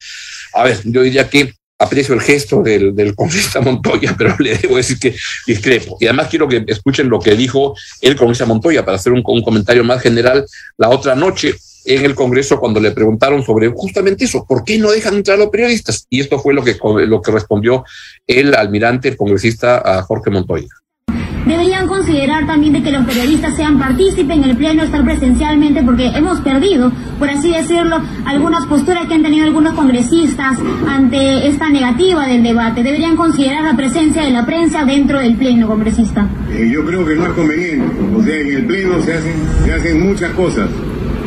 A 0.54 0.66
ver, 0.66 0.82
yo 0.84 1.02
diría 1.02 1.30
que 1.30 1.54
aprecio 1.80 2.14
el 2.14 2.20
gesto 2.20 2.62
del, 2.62 2.94
del 2.94 3.16
congresista 3.16 3.62
Montoya, 3.62 4.16
pero 4.18 4.36
le 4.38 4.58
debo 4.58 4.76
decir 4.76 5.00
que 5.00 5.16
discrepo. 5.48 5.98
Y 6.02 6.08
además 6.08 6.28
quiero 6.28 6.50
que 6.50 6.66
escuchen 6.68 7.08
lo 7.08 7.22
que 7.22 7.36
dijo 7.36 7.74
el 8.02 8.18
congresista 8.18 8.46
Montoya 8.46 8.84
para 8.84 8.98
hacer 8.98 9.14
un, 9.14 9.24
un 9.26 9.42
comentario 9.42 9.86
más 9.86 10.02
general 10.02 10.46
la 10.78 10.90
otra 10.90 11.16
noche 11.16 11.56
en 11.86 12.06
el 12.06 12.16
Congreso 12.16 12.60
cuando 12.60 12.80
le 12.80 12.92
preguntaron 12.92 13.44
sobre 13.44 13.70
justamente 13.70 14.26
eso, 14.26 14.46
¿por 14.46 14.64
qué 14.64 14.78
no 14.78 14.92
dejan 14.92 15.16
entrar 15.16 15.38
a 15.38 15.42
los 15.42 15.50
periodistas? 15.50 16.06
Y 16.10 16.20
esto 16.20 16.40
fue 16.40 16.54
lo 16.54 16.64
que, 16.64 16.78
lo 17.08 17.22
que 17.22 17.32
respondió 17.32 17.84
el 18.28 18.56
almirante, 18.56 19.10
el 19.10 19.18
congresista 19.18 19.82
a 19.84 20.02
Jorge 20.04 20.30
Montoya 20.30 20.70
deberían 21.46 21.88
considerar 21.88 22.46
también 22.46 22.74
de 22.74 22.84
que 22.84 22.92
los 22.92 23.06
periodistas 23.06 23.56
sean 23.56 23.80
partícipes 23.80 24.38
en 24.38 24.44
el 24.44 24.56
pleno, 24.56 24.84
estar 24.84 25.04
presencialmente, 25.04 25.82
porque 25.84 26.08
hemos 26.08 26.40
perdido, 26.42 26.92
por 27.20 27.30
así 27.30 27.52
decirlo, 27.52 28.02
algunas 28.26 28.66
posturas 28.68 29.08
que 29.08 29.16
han 29.16 29.24
tenido 29.24 29.46
algunos 29.46 29.74
congresistas 29.74 30.58
ante 30.88 31.48
esta 31.48 31.70
negativa 31.70 32.28
del 32.28 32.44
debate. 32.44 32.84
Deberían 32.84 33.16
considerar 33.16 33.64
la 33.64 33.76
presencia 33.76 34.24
de 34.24 34.32
la 34.32 34.46
prensa 34.46 34.86
dentro 34.86 35.20
del 35.20 35.36
pleno 35.36 35.68
congresista. 35.68 36.28
Eh, 36.52 36.70
yo 36.72 36.86
creo 36.86 37.06
que 37.06 37.16
no 37.16 37.28
es 37.28 37.34
conveniente, 37.34 37.86
o 38.16 38.24
sea, 38.24 38.40
en 38.40 38.56
el 38.56 38.66
pleno 38.66 39.02
se 39.02 39.14
hacen, 39.14 39.36
se 39.66 39.74
hacen 39.74 40.08
muchas 40.08 40.32
cosas 40.34 40.70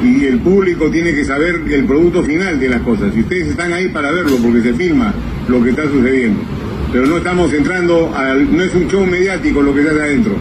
y 0.04 0.26
el 0.26 0.38
público 0.40 0.90
tiene 0.90 1.14
que 1.14 1.24
saber 1.24 1.62
el 1.68 1.84
producto 1.84 2.22
final 2.22 2.60
de 2.60 2.68
las 2.68 2.82
cosas. 2.82 3.14
Y 3.16 3.20
ustedes 3.20 3.48
están 3.48 3.72
ahí 3.72 3.88
para 3.88 4.10
verlo 4.12 4.36
porque 4.36 4.62
se 4.62 4.74
filma 4.74 5.12
lo 5.48 5.62
que 5.62 5.70
está 5.70 5.84
sucediendo 5.84 6.40
pero 6.94 7.08
no 7.08 7.16
estamos 7.16 7.52
entrando, 7.52 8.14
al, 8.16 8.56
no 8.56 8.62
es 8.62 8.72
un 8.72 8.86
show 8.88 9.04
mediático 9.04 9.60
lo 9.60 9.74
que 9.74 9.80
está 9.80 9.90
adentro. 9.94 10.36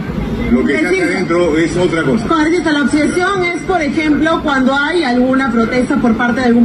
Lo 0.52 0.64
que 0.64 0.76
está 0.76 0.88
adentro 0.88 1.58
es 1.58 1.76
otra 1.76 2.04
cosa. 2.04 2.28
la 2.28 2.82
obsesión 2.82 3.42
es, 3.42 3.60
por 3.62 3.82
ejemplo, 3.82 4.40
cuando 4.40 4.72
hay 4.72 5.02
alguna 5.02 5.50
protesta 5.50 5.96
por 5.96 6.16
parte 6.16 6.42
de 6.42 6.46
algún 6.46 6.64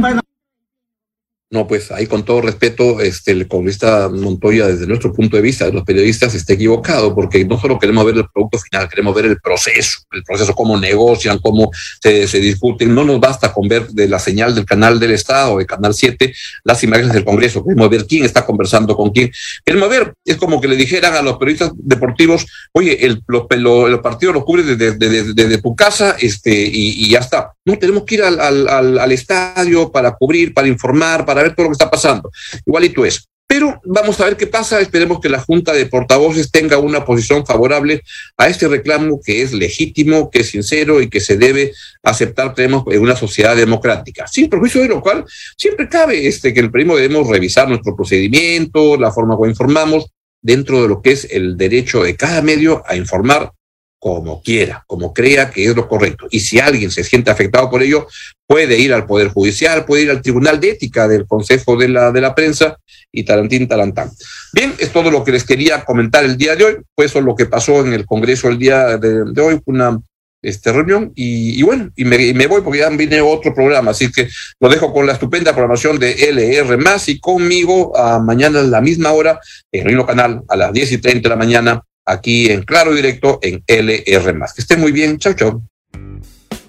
no, 1.50 1.66
pues 1.66 1.90
ahí 1.90 2.06
con 2.06 2.24
todo 2.24 2.42
respeto, 2.42 3.00
este, 3.00 3.32
el 3.32 3.48
congresista 3.48 4.08
Montoya, 4.08 4.68
desde 4.68 4.86
nuestro 4.86 5.12
punto 5.12 5.34
de 5.34 5.42
vista 5.42 5.66
de 5.66 5.72
los 5.72 5.82
periodistas, 5.82 6.32
está 6.32 6.52
equivocado, 6.52 7.12
porque 7.12 7.44
no 7.44 7.60
solo 7.60 7.76
queremos 7.76 8.06
ver 8.06 8.18
el 8.18 8.28
producto 8.32 8.58
final, 8.58 8.88
queremos 8.88 9.12
ver 9.16 9.24
el 9.24 9.40
proceso, 9.40 9.98
el 10.12 10.22
proceso, 10.22 10.54
cómo 10.54 10.78
negocian, 10.78 11.40
cómo 11.40 11.72
se, 12.00 12.26
discuten. 12.38 12.94
No 12.94 13.02
nos 13.04 13.18
basta 13.18 13.52
con 13.52 13.66
ver 13.66 13.88
de 13.88 14.06
la 14.06 14.20
señal 14.20 14.54
del 14.54 14.64
canal 14.64 15.00
del 15.00 15.10
Estado, 15.10 15.58
de 15.58 15.66
Canal 15.66 15.92
7, 15.92 16.32
las 16.62 16.84
imágenes 16.84 17.12
del 17.12 17.24
Congreso. 17.24 17.64
Queremos 17.64 17.90
ver 17.90 18.06
quién 18.06 18.24
está 18.24 18.46
conversando 18.46 18.96
con 18.96 19.10
quién. 19.10 19.32
Queremos 19.64 19.88
ver, 19.88 20.14
es 20.24 20.36
como 20.36 20.60
que 20.60 20.68
le 20.68 20.76
dijeran 20.76 21.14
a 21.14 21.22
los 21.22 21.36
periodistas 21.36 21.72
deportivos, 21.74 22.46
oye, 22.72 23.04
el, 23.04 23.24
los, 23.26 23.46
los, 23.50 23.90
los 23.90 24.00
partidos 24.00 24.36
los 24.36 24.44
cubres 24.44 24.66
desde, 24.66 24.92
desde, 24.92 25.34
desde, 25.34 25.58
tu 25.58 25.74
casa 25.74 26.14
este, 26.20 26.52
y, 26.52 27.06
y, 27.06 27.10
ya 27.10 27.18
está. 27.18 27.54
No, 27.64 27.78
tenemos 27.78 28.04
que 28.04 28.16
ir 28.16 28.22
al, 28.22 28.40
al, 28.40 28.98
al 28.98 29.12
estadio 29.12 29.90
para 29.92 30.12
cubrir, 30.12 30.54
para 30.54 30.68
informar, 30.68 31.26
para 31.26 31.42
ver 31.42 31.54
todo 31.54 31.64
lo 31.64 31.70
que 31.70 31.74
está 31.74 31.90
pasando. 31.90 32.30
Igualito 32.64 33.04
es. 33.04 33.28
Pero 33.50 33.80
vamos 33.84 34.20
a 34.20 34.26
ver 34.26 34.36
qué 34.36 34.46
pasa. 34.46 34.80
Esperemos 34.80 35.18
que 35.18 35.28
la 35.28 35.40
Junta 35.40 35.72
de 35.72 35.86
Portavoces 35.86 36.52
tenga 36.52 36.78
una 36.78 37.04
posición 37.04 37.44
favorable 37.44 38.00
a 38.36 38.46
este 38.46 38.68
reclamo 38.68 39.20
que 39.20 39.42
es 39.42 39.52
legítimo, 39.52 40.30
que 40.30 40.42
es 40.42 40.50
sincero 40.50 41.00
y 41.00 41.10
que 41.10 41.18
se 41.18 41.36
debe 41.36 41.72
aceptar, 42.04 42.54
tenemos, 42.54 42.84
en 42.92 43.02
una 43.02 43.16
sociedad 43.16 43.56
democrática. 43.56 44.28
Sin 44.28 44.48
perjuicio 44.48 44.82
de 44.82 44.86
lo 44.86 45.00
cual, 45.00 45.24
siempre 45.56 45.88
cabe 45.88 46.28
este, 46.28 46.54
que 46.54 46.60
el 46.60 46.70
primo 46.70 46.94
debemos 46.94 47.26
revisar 47.26 47.68
nuestro 47.68 47.96
procedimiento, 47.96 48.96
la 48.96 49.10
forma 49.10 49.34
como 49.34 49.50
informamos, 49.50 50.12
dentro 50.40 50.82
de 50.82 50.88
lo 50.88 51.02
que 51.02 51.10
es 51.10 51.26
el 51.28 51.56
derecho 51.56 52.04
de 52.04 52.14
cada 52.14 52.42
medio 52.42 52.84
a 52.86 52.94
informar 52.94 53.50
como 54.00 54.42
quiera, 54.42 54.82
como 54.86 55.12
crea 55.12 55.50
que 55.50 55.66
es 55.66 55.76
lo 55.76 55.86
correcto. 55.86 56.26
Y 56.30 56.40
si 56.40 56.58
alguien 56.58 56.90
se 56.90 57.04
siente 57.04 57.30
afectado 57.30 57.70
por 57.70 57.82
ello, 57.82 58.08
puede 58.46 58.78
ir 58.78 58.94
al 58.94 59.06
Poder 59.06 59.28
Judicial, 59.28 59.84
puede 59.84 60.04
ir 60.04 60.10
al 60.10 60.22
Tribunal 60.22 60.58
de 60.58 60.70
Ética 60.70 61.06
del 61.06 61.26
Consejo 61.26 61.76
de 61.76 61.88
la, 61.88 62.10
de 62.10 62.20
la 62.22 62.34
Prensa 62.34 62.78
y 63.12 63.24
tarantín, 63.24 63.68
talantán. 63.68 64.10
Bien, 64.54 64.72
es 64.78 64.90
todo 64.90 65.10
lo 65.10 65.22
que 65.22 65.32
les 65.32 65.44
quería 65.44 65.84
comentar 65.84 66.24
el 66.24 66.38
día 66.38 66.56
de 66.56 66.64
hoy. 66.64 66.76
Fue 66.96 67.04
eso 67.04 67.20
lo 67.20 67.36
que 67.36 67.44
pasó 67.44 67.84
en 67.84 67.92
el 67.92 68.06
Congreso 68.06 68.48
el 68.48 68.58
día 68.58 68.96
de, 68.96 69.40
hoy, 69.40 69.60
una 69.66 70.00
este, 70.40 70.72
reunión 70.72 71.12
y, 71.14 71.62
bueno, 71.62 71.90
y 71.94 72.06
me, 72.06 72.16
y 72.16 72.32
me, 72.32 72.46
voy 72.46 72.62
porque 72.62 72.78
ya 72.78 72.88
viene 72.88 73.20
otro 73.20 73.54
programa, 73.54 73.90
así 73.90 74.10
que 74.10 74.30
lo 74.58 74.70
dejo 74.70 74.94
con 74.94 75.06
la 75.06 75.12
estupenda 75.12 75.52
programación 75.52 75.98
de 75.98 76.30
LR 76.30 76.78
más 76.78 77.10
y 77.10 77.20
conmigo 77.20 77.94
a 77.94 78.18
mañana 78.18 78.60
a 78.60 78.62
la 78.62 78.80
misma 78.80 79.12
hora 79.12 79.38
en 79.70 79.82
el 79.82 79.88
mismo 79.88 80.06
canal 80.06 80.42
a 80.48 80.56
las 80.56 80.72
10 80.72 80.92
y 80.92 80.98
30 80.98 81.22
de 81.22 81.28
la 81.28 81.36
mañana 81.36 81.82
aquí 82.06 82.50
en 82.50 82.62
Claro 82.62 82.94
Directo 82.94 83.38
en 83.42 83.62
LR. 83.66 84.38
Que 84.54 84.62
esté 84.62 84.76
muy 84.76 84.92
bien. 84.92 85.18
Chao, 85.18 85.34
chao. 85.34 85.62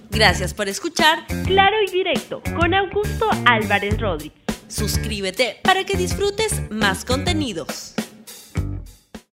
Gracias 0.09 0.53
por 0.53 0.67
escuchar 0.67 1.25
Claro 1.45 1.77
y 1.87 1.91
Directo 1.91 2.41
con 2.59 2.73
Augusto 2.73 3.29
Álvarez 3.45 3.99
Rodríguez. 3.99 4.37
Suscríbete 4.67 5.57
para 5.63 5.85
que 5.85 5.95
disfrutes 5.95 6.69
más 6.69 7.05
contenidos. 7.05 7.93